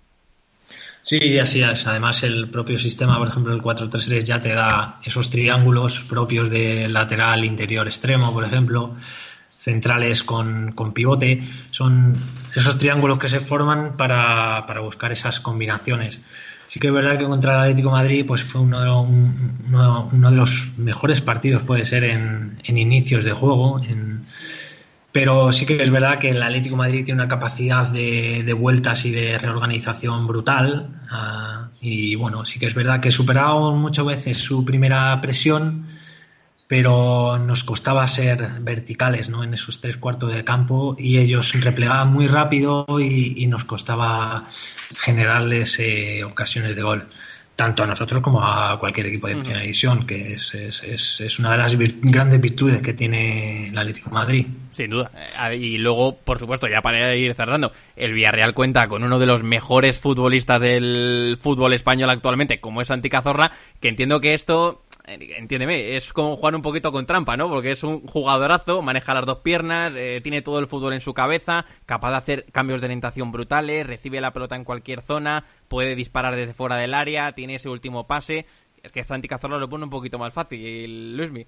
Sí, 1.04 1.38
así 1.38 1.62
es. 1.62 1.86
Además, 1.86 2.24
el 2.24 2.50
propio 2.50 2.80
sistema, 2.80 3.20
por 3.20 3.28
ejemplo, 3.28 3.54
el 3.54 3.62
4-3-3 3.62 4.24
ya 4.24 4.42
te 4.42 4.56
da 4.56 5.00
esos 5.04 5.30
triángulos 5.30 6.00
propios 6.10 6.50
de 6.50 6.88
lateral, 6.88 7.46
interior, 7.46 7.86
extremo, 7.86 8.34
por 8.34 8.44
ejemplo, 8.44 8.96
centrales 9.56 10.24
con, 10.24 10.72
con 10.72 10.94
pivote. 10.94 11.44
Son 11.70 12.16
esos 12.56 12.80
triángulos 12.80 13.20
que 13.20 13.30
se 13.30 13.40
forman 13.40 13.96
para, 13.96 14.66
para 14.66 14.80
buscar 14.80 15.12
esas 15.12 15.40
combinaciones. 15.40 16.24
Sí 16.66 16.80
que 16.80 16.88
es 16.88 16.94
verdad 16.94 17.20
que 17.20 17.26
contra 17.26 17.54
el 17.54 17.60
Atlético 17.60 17.92
Madrid 17.92 18.26
pues 18.26 18.42
fue 18.42 18.62
uno 18.62 19.06
de, 20.10 20.36
los 20.36 20.74
mejores 20.80 21.22
partidos, 21.22 21.62
puede 21.62 21.86
ser, 21.86 22.04
en, 22.04 22.60
en 22.64 22.78
inicios 22.80 23.24
de 23.24 23.32
juego, 23.32 23.80
en, 23.80 24.24
pero 25.14 25.52
sí 25.52 25.68
que 25.68 25.82
es 25.82 25.92
verdad 25.92 26.18
que 26.18 26.32
el 26.32 26.42
Atlético 26.42 26.76
Madrid 26.76 27.06
tiene 27.06 27.22
una 27.22 27.30
capacidad 27.30 27.88
de, 27.88 28.52
vueltas 28.58 29.06
y 29.06 29.12
de 29.12 29.38
reorganización 29.38 30.26
brutal. 30.26 30.90
Ah, 31.10 31.70
y 31.80 32.16
bueno, 32.16 32.44
sí 32.46 32.60
que 32.60 32.66
es 32.66 32.74
verdad 32.74 33.00
que 33.00 33.12
superado 33.12 33.74
muchas 33.76 34.06
veces 34.06 34.40
su 34.40 34.66
primera 34.66 35.22
presión, 35.22 35.86
pero 36.68 37.38
nos 37.38 37.64
costaba 37.64 38.08
ser 38.08 38.62
verticales 38.62 39.30
¿no? 39.30 39.44
en 39.44 39.54
esos 39.54 39.80
tres 39.80 39.98
cuartos 39.98 40.34
de 40.34 40.44
campo 40.44 40.96
y 40.98 41.20
ellos 41.20 41.54
replegaban 41.62 42.12
muy 42.12 42.26
rápido 42.26 42.88
y, 43.00 43.46
nos 43.46 43.66
costaba 43.66 44.48
generarles 45.00 45.78
eh, 45.80 46.24
ocasiones 46.24 46.76
de 46.76 46.82
gol 46.82 47.08
tanto 47.56 47.84
a 47.84 47.86
nosotros 47.88 48.22
como 48.22 48.44
a 48.44 48.80
cualquier 48.80 49.08
equipo 49.08 49.28
de 49.28 49.36
primera 49.36 49.62
división, 49.62 50.08
que 50.08 50.34
es, 50.34 50.56
es, 50.56 51.22
es, 51.22 51.40
una 51.40 51.52
de 51.52 51.58
las 51.60 51.78
grandes 51.78 52.42
virtudes 52.42 52.82
que 52.82 52.94
tiene 52.94 53.70
el 53.70 53.78
Atlético 53.78 54.10
de 54.10 54.14
Madrid. 54.14 54.48
Sin 54.72 54.90
duda. 54.90 55.12
Y 55.56 55.78
luego, 55.78 56.16
por 56.16 56.40
supuesto, 56.40 56.68
ya 56.68 56.82
para 56.82 57.16
ir 57.16 57.34
cerrando, 57.36 57.72
el 57.96 58.14
Villarreal 58.14 58.54
cuenta 58.54 58.88
con 58.88 59.04
uno 59.04 59.20
de 59.20 59.28
los 59.28 59.44
mejores 59.44 60.00
futbolistas 60.00 60.62
del 60.62 61.38
fútbol 61.40 61.74
español 61.74 62.10
actualmente, 62.10 62.60
como 62.60 62.82
es 62.82 62.88
Santi 62.88 63.10
Cazorla, 63.10 63.52
que 63.80 63.90
entiendo 63.90 64.20
que 64.20 64.34
esto 64.34 64.82
entiéndeme, 65.06 65.96
es 65.96 66.14
como 66.14 66.36
jugar 66.38 66.56
un 66.56 66.62
poquito 66.62 66.92
con 66.92 67.06
trampa, 67.06 67.36
¿no? 67.36 67.50
Porque 67.50 67.72
es 67.72 67.84
un 67.84 68.08
jugadorazo, 68.08 68.82
maneja 68.82 69.14
las 69.14 69.26
dos 69.26 69.40
piernas, 69.40 69.94
eh, 69.96 70.22
tiene 70.24 70.42
todo 70.42 70.60
el 70.60 70.68
fútbol 70.68 70.94
en 70.94 71.02
su 71.02 71.14
cabeza, 71.14 71.66
capaz 71.86 72.12
de 72.12 72.18
hacer 72.18 72.46
cambios 72.52 72.82
de 72.82 72.86
orientación 72.86 73.32
brutales, 73.32 73.86
recibe 73.86 74.22
la 74.22 74.32
pelota 74.32 74.56
en 74.56 74.64
cualquier 74.64 75.02
zona, 75.02 75.46
puede 75.68 75.96
disparar 75.96 76.36
desde 76.36 76.54
fuera 76.54 76.78
del 76.78 76.94
área, 76.94 77.34
tiene 77.34 77.56
ese 77.56 77.70
último 77.70 78.08
pase. 78.08 78.46
Es 78.82 78.92
que 78.92 79.04
Santi 79.04 79.28
Cazorla 79.28 79.58
lo 79.58 79.70
pone 79.70 79.86
un 79.86 79.90
poquito 79.90 80.20
más 80.20 80.34
fácil, 80.34 81.16
Luismi. 81.16 81.46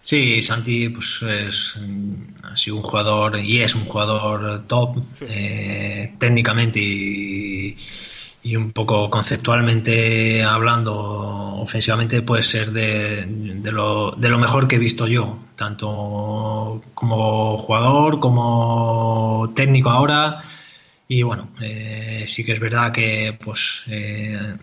Sí, 0.00 0.40
Santi 0.40 0.88
pues 0.88 1.22
es, 1.22 1.74
ha 2.44 2.56
sido 2.56 2.76
un 2.76 2.82
jugador 2.82 3.38
y 3.38 3.60
es 3.60 3.74
un 3.74 3.84
jugador 3.84 4.66
top 4.66 5.02
eh, 5.22 6.14
técnicamente 6.18 6.78
y 6.80 7.76
y 8.42 8.56
un 8.56 8.72
poco 8.72 9.10
conceptualmente 9.10 10.42
hablando, 10.42 11.37
ofensivamente 11.60 12.22
puede 12.22 12.42
ser 12.42 12.72
de, 12.72 13.24
de, 13.26 13.72
lo, 13.72 14.12
de 14.12 14.28
lo 14.28 14.38
mejor 14.38 14.68
que 14.68 14.76
he 14.76 14.78
visto 14.78 15.06
yo, 15.06 15.38
tanto 15.56 16.82
como 16.94 17.58
jugador 17.58 18.20
como 18.20 19.52
técnico 19.54 19.90
ahora. 19.90 20.42
Y 21.08 21.22
bueno, 21.22 21.50
eh, 21.60 22.24
sí 22.26 22.44
que 22.44 22.52
es 22.52 22.60
verdad 22.60 22.92
que 22.92 23.38
pues 23.42 23.84
eh, 23.88 24.56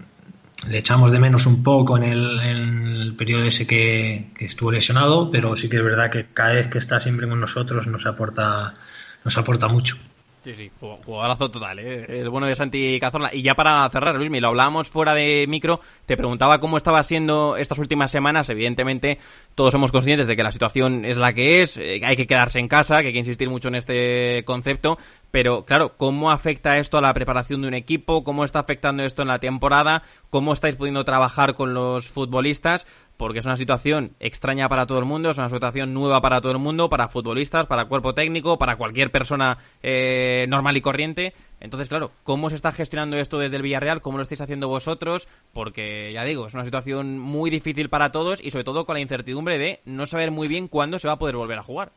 le 0.68 0.78
echamos 0.78 1.12
de 1.12 1.20
menos 1.20 1.46
un 1.46 1.64
poco 1.64 1.98
en 1.98 2.04
el, 2.04 2.40
en 2.40 2.88
el 2.88 3.16
periodo 3.16 3.46
ese 3.46 3.66
que, 3.66 4.32
que, 4.38 4.46
estuvo 4.46 4.72
lesionado, 4.72 5.30
pero 5.32 5.56
sí 5.56 5.70
que 5.70 5.78
es 5.78 5.84
verdad 5.84 6.12
que 6.12 6.28
cada 6.34 6.54
vez 6.54 6.68
que 6.68 6.78
está 6.78 7.00
siempre 7.00 7.28
con 7.28 7.40
nosotros 7.40 7.88
nos 7.88 8.06
aporta, 8.06 8.76
nos 9.24 9.38
aporta 9.38 9.68
mucho. 9.68 9.98
Sí, 10.46 10.54
sí, 10.54 10.72
jugadorazo 10.80 11.50
total, 11.50 11.80
¿eh? 11.80 12.06
el 12.08 12.30
bueno 12.30 12.46
de 12.46 12.56
Santi 12.56 13.00
Cazorla. 13.00 13.34
Y 13.34 13.42
ya 13.42 13.56
para 13.56 13.90
cerrar, 13.90 14.14
Luismi, 14.14 14.40
lo 14.40 14.50
hablábamos 14.50 14.88
fuera 14.90 15.16
de 15.16 15.48
micro, 15.50 15.80
te 16.06 16.16
preguntaba 16.16 16.60
cómo 16.60 16.78
estaba 16.78 17.02
siendo 17.02 17.58
estas 17.58 17.80
últimas 17.80 18.12
semanas. 18.12 18.48
Evidentemente, 18.52 19.18
todos 19.56 19.72
somos 19.72 19.92
conscientes 19.92 20.28
de 20.28 20.36
que 20.36 20.44
la 20.44 20.52
situación 20.52 21.04
es 21.04 21.18
la 21.18 21.34
que 21.34 21.64
es, 21.64 21.78
eh, 21.78 22.00
hay 22.06 22.16
que 22.16 22.28
quedarse 22.28 22.60
en 22.60 22.68
casa, 22.68 23.02
que 23.02 23.08
hay 23.08 23.14
que 23.14 23.20
insistir 23.20 23.50
mucho 23.50 23.70
en 23.70 23.76
este 23.76 24.44
concepto. 24.46 25.00
Pero 25.32 25.66
claro, 25.66 25.94
¿cómo 25.98 26.30
afecta 26.30 26.78
esto 26.78 27.00
a 27.00 27.02
la 27.02 27.14
preparación 27.16 27.64
de 27.64 27.68
un 27.68 27.74
equipo? 27.74 28.24
¿Cómo 28.24 28.46
está 28.46 28.60
afectando 28.60 29.02
esto 29.02 29.24
en 29.24 29.30
la 29.30 29.40
temporada? 29.40 30.04
¿Cómo 30.30 30.54
estáis 30.54 30.76
pudiendo 30.76 31.04
trabajar 31.06 31.56
con 31.56 31.74
los 31.74 32.08
futbolistas? 32.08 32.86
Porque 33.18 33.40
es 33.40 33.46
una 33.46 33.56
situación 33.56 34.12
extraña 34.20 34.68
para 34.70 34.86
todo 34.86 35.00
el 35.00 35.06
mundo, 35.06 35.30
es 35.30 35.38
una 35.38 35.50
situación 35.50 35.94
nueva 35.94 36.22
para 36.22 36.42
todo 36.42 36.52
el 36.52 36.60
mundo, 36.60 36.90
para 36.90 37.08
futbolistas, 37.08 37.66
para 37.66 37.86
cuerpo 37.86 38.14
técnico, 38.14 38.58
para 38.58 38.76
cualquier 38.76 39.12
persona 39.12 39.58
eh, 39.84 40.46
normal 40.50 40.78
y 40.78 40.82
corriente. 40.82 41.34
Entonces, 41.60 41.88
claro, 41.90 42.12
¿cómo 42.24 42.50
se 42.50 42.56
está 42.56 42.72
gestionando 42.72 43.18
esto 43.18 43.40
desde 43.40 43.56
el 43.56 43.62
Villarreal? 43.62 44.02
¿Cómo 44.02 44.18
lo 44.18 44.24
estáis 44.24 44.42
haciendo 44.42 44.68
vosotros? 44.68 45.28
Porque, 45.54 46.12
ya 46.14 46.24
digo, 46.24 46.48
es 46.48 46.54
una 46.54 46.66
situación 46.66 47.18
muy 47.18 47.50
difícil 47.50 47.90
para 47.90 48.12
todos 48.12 48.44
y 48.44 48.52
sobre 48.52 48.66
todo 48.66 48.86
con 48.86 48.96
la 48.96 49.02
incertidumbre 49.02 49.58
de 49.58 49.80
no 49.86 50.06
saber 50.06 50.32
muy 50.32 50.48
bien 50.48 50.68
cuándo 50.68 51.00
se 51.00 51.08
va 51.08 51.14
a 51.14 51.20
poder 51.20 51.36
volver 51.36 51.60
a 51.60 51.64
jugar. 51.64 51.92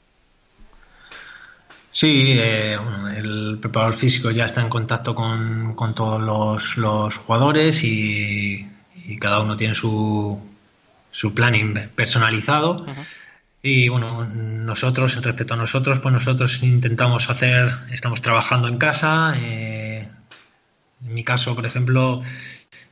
Sí, 1.90 2.34
eh, 2.38 2.76
el 3.16 3.58
preparador 3.60 3.94
físico 3.94 4.30
ya 4.30 4.44
está 4.44 4.60
en 4.60 4.68
contacto 4.68 5.14
con, 5.14 5.74
todos 5.94 6.76
los, 6.76 7.16
jugadores 7.16 7.82
y, 7.82 8.66
cada 9.18 9.40
uno 9.40 9.56
tiene 9.56 9.74
su, 9.74 10.38
su 11.10 11.34
planning 11.34 11.90
personalizado. 11.94 12.86
Y 13.62 13.88
bueno, 13.88 14.24
nosotros, 14.24 15.22
respecto 15.22 15.54
a 15.54 15.56
nosotros, 15.56 15.98
pues 15.98 16.12
nosotros 16.12 16.62
intentamos 16.62 17.28
hacer, 17.28 17.70
estamos 17.90 18.22
trabajando 18.22 18.68
en 18.68 18.78
casa. 18.78 19.32
Eh, 19.36 20.08
en 21.04 21.14
mi 21.14 21.24
caso, 21.24 21.54
por 21.56 21.66
ejemplo, 21.66 22.22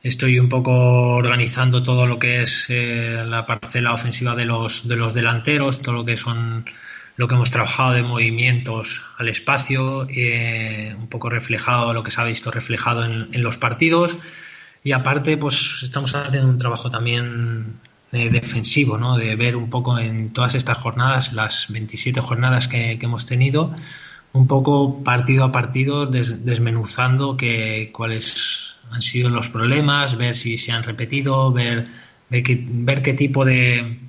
estoy 0.03 0.39
un 0.39 0.49
poco 0.49 0.71
organizando 0.71 1.83
todo 1.83 2.05
lo 2.05 2.19
que 2.19 2.41
es 2.41 2.65
eh, 2.69 3.23
la 3.25 3.45
parcela 3.45 3.93
ofensiva 3.93 4.35
de 4.35 4.45
los, 4.45 4.87
de 4.87 4.97
los 4.97 5.13
delanteros, 5.13 5.81
todo 5.81 5.95
lo 5.95 6.05
que 6.05 6.17
son 6.17 6.65
lo 7.15 7.27
que 7.27 7.33
hemos 7.33 7.49
trabajado 7.49 7.93
de 7.93 8.03
movimientos 8.03 9.03
al 9.17 9.27
espacio, 9.29 10.07
eh, 10.09 10.95
un 10.95 11.07
poco 11.07 11.29
reflejado 11.31 11.91
lo 11.93 12.03
que 12.03 12.11
se 12.11 12.21
ha 12.21 12.23
visto 12.23 12.51
reflejado 12.51 13.03
en, 13.05 13.29
en, 13.33 13.41
los 13.41 13.57
partidos. 13.57 14.17
Y 14.83 14.91
aparte, 14.91 15.35
pues 15.35 15.79
estamos 15.81 16.13
haciendo 16.13 16.47
un 16.47 16.59
trabajo 16.59 16.91
también 16.91 17.79
eh, 18.11 18.29
defensivo, 18.29 18.97
¿no? 18.97 19.17
de 19.17 19.35
ver 19.35 19.55
un 19.55 19.69
poco 19.69 19.99
en 19.99 20.31
todas 20.31 20.55
estas 20.55 20.77
jornadas, 20.77 21.33
las 21.33 21.67
27 21.69 22.19
jornadas 22.21 22.67
que, 22.67 22.97
hemos 23.01 23.25
tenido, 23.25 23.73
un 24.33 24.47
poco 24.47 25.03
partido 25.03 25.43
a 25.43 25.51
partido 25.51 26.05
desmenuzando 26.05 27.37
que, 27.37 27.91
cuáles 27.93 28.75
han 28.91 29.01
sido 29.01 29.29
los 29.29 29.49
problemas, 29.49 30.17
ver 30.17 30.35
si 30.35 30.57
se 30.57 30.71
han 30.71 30.83
repetido, 30.83 31.51
ver, 31.51 31.87
ver, 32.29 32.43
qué, 32.43 32.65
ver 32.69 33.01
qué 33.01 33.13
tipo 33.13 33.43
de, 33.43 33.99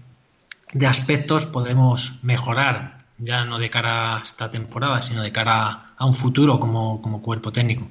de 0.72 0.86
aspectos 0.86 1.46
podemos 1.46 2.18
mejorar 2.22 2.98
ya 3.18 3.44
no 3.44 3.58
de 3.58 3.68
cara 3.68 4.16
a 4.16 4.22
esta 4.22 4.50
temporada, 4.50 5.02
sino 5.02 5.22
de 5.22 5.32
cara 5.32 5.92
a 5.96 6.06
un 6.06 6.14
futuro 6.14 6.58
como, 6.58 7.02
como 7.02 7.20
cuerpo 7.20 7.52
técnico. 7.52 7.88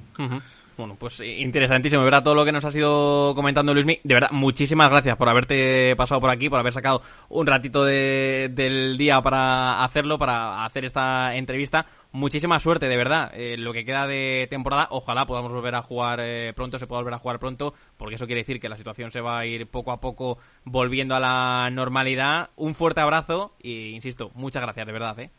Bueno, 0.78 0.94
pues 0.96 1.18
interesantísimo, 1.18 2.04
¿verdad? 2.04 2.22
Todo 2.22 2.36
lo 2.36 2.44
que 2.44 2.52
nos 2.52 2.64
ha 2.64 2.70
ido 2.70 3.34
comentando 3.34 3.74
Luismi. 3.74 3.98
De 4.04 4.14
verdad, 4.14 4.30
muchísimas 4.30 4.88
gracias 4.88 5.16
por 5.16 5.28
haberte 5.28 5.96
pasado 5.96 6.20
por 6.20 6.30
aquí, 6.30 6.48
por 6.48 6.60
haber 6.60 6.72
sacado 6.72 7.02
un 7.28 7.48
ratito 7.48 7.84
del 7.84 8.96
día 8.96 9.20
para 9.20 9.82
hacerlo, 9.82 10.20
para 10.20 10.64
hacer 10.64 10.84
esta 10.84 11.34
entrevista. 11.34 11.84
Muchísima 12.12 12.60
suerte, 12.60 12.86
de 12.86 12.96
verdad. 12.96 13.32
Eh, 13.34 13.56
lo 13.58 13.72
que 13.72 13.84
queda 13.84 14.06
de 14.06 14.46
temporada, 14.50 14.86
ojalá 14.92 15.26
podamos 15.26 15.50
volver 15.50 15.74
a 15.74 15.82
jugar 15.82 16.20
eh, 16.22 16.52
pronto, 16.54 16.78
se 16.78 16.86
pueda 16.86 17.00
volver 17.00 17.14
a 17.14 17.18
jugar 17.18 17.40
pronto, 17.40 17.74
porque 17.96 18.14
eso 18.14 18.26
quiere 18.26 18.42
decir 18.42 18.60
que 18.60 18.68
la 18.68 18.76
situación 18.76 19.10
se 19.10 19.20
va 19.20 19.36
a 19.36 19.46
ir 19.46 19.66
poco 19.66 19.90
a 19.90 20.00
poco 20.00 20.38
volviendo 20.62 21.16
a 21.16 21.20
la 21.20 21.70
normalidad. 21.72 22.50
Un 22.54 22.76
fuerte 22.76 23.00
abrazo 23.00 23.56
y, 23.60 23.96
insisto, 23.96 24.30
muchas 24.34 24.62
gracias, 24.62 24.86
de 24.86 24.92
verdad, 24.92 25.18
¿eh? 25.18 25.30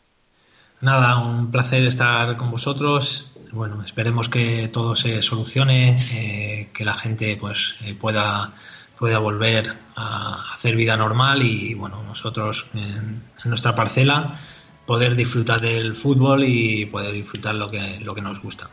Nada, 0.80 1.18
un 1.18 1.50
placer 1.50 1.84
estar 1.84 2.36
con 2.36 2.50
vosotros. 2.50 3.30
Bueno, 3.52 3.82
esperemos 3.82 4.28
que 4.28 4.68
todo 4.68 4.94
se 4.94 5.22
solucione, 5.22 5.98
eh, 6.12 6.70
que 6.72 6.84
la 6.84 6.94
gente 6.94 7.36
pues 7.36 7.78
eh, 7.82 7.94
pueda 7.94 8.52
pueda 9.00 9.18
volver 9.18 9.72
a 9.96 10.52
hacer 10.52 10.76
vida 10.76 10.94
normal 10.94 11.42
y 11.42 11.72
bueno, 11.72 12.02
nosotros 12.02 12.70
en, 12.74 13.22
nuestra 13.46 13.74
parcela 13.74 14.38
poder 14.84 15.16
disfrutar 15.16 15.58
del 15.58 15.94
fútbol 15.94 16.44
y 16.44 16.84
poder 16.84 17.12
disfrutar 17.12 17.54
lo 17.54 17.70
que, 17.70 17.98
lo 18.00 18.14
que 18.14 18.20
nos 18.20 18.42
gusta. 18.42 18.68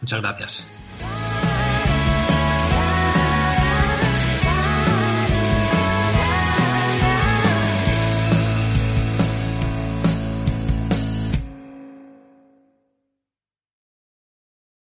Muchas 0.00 0.20
gracias. 0.20 0.66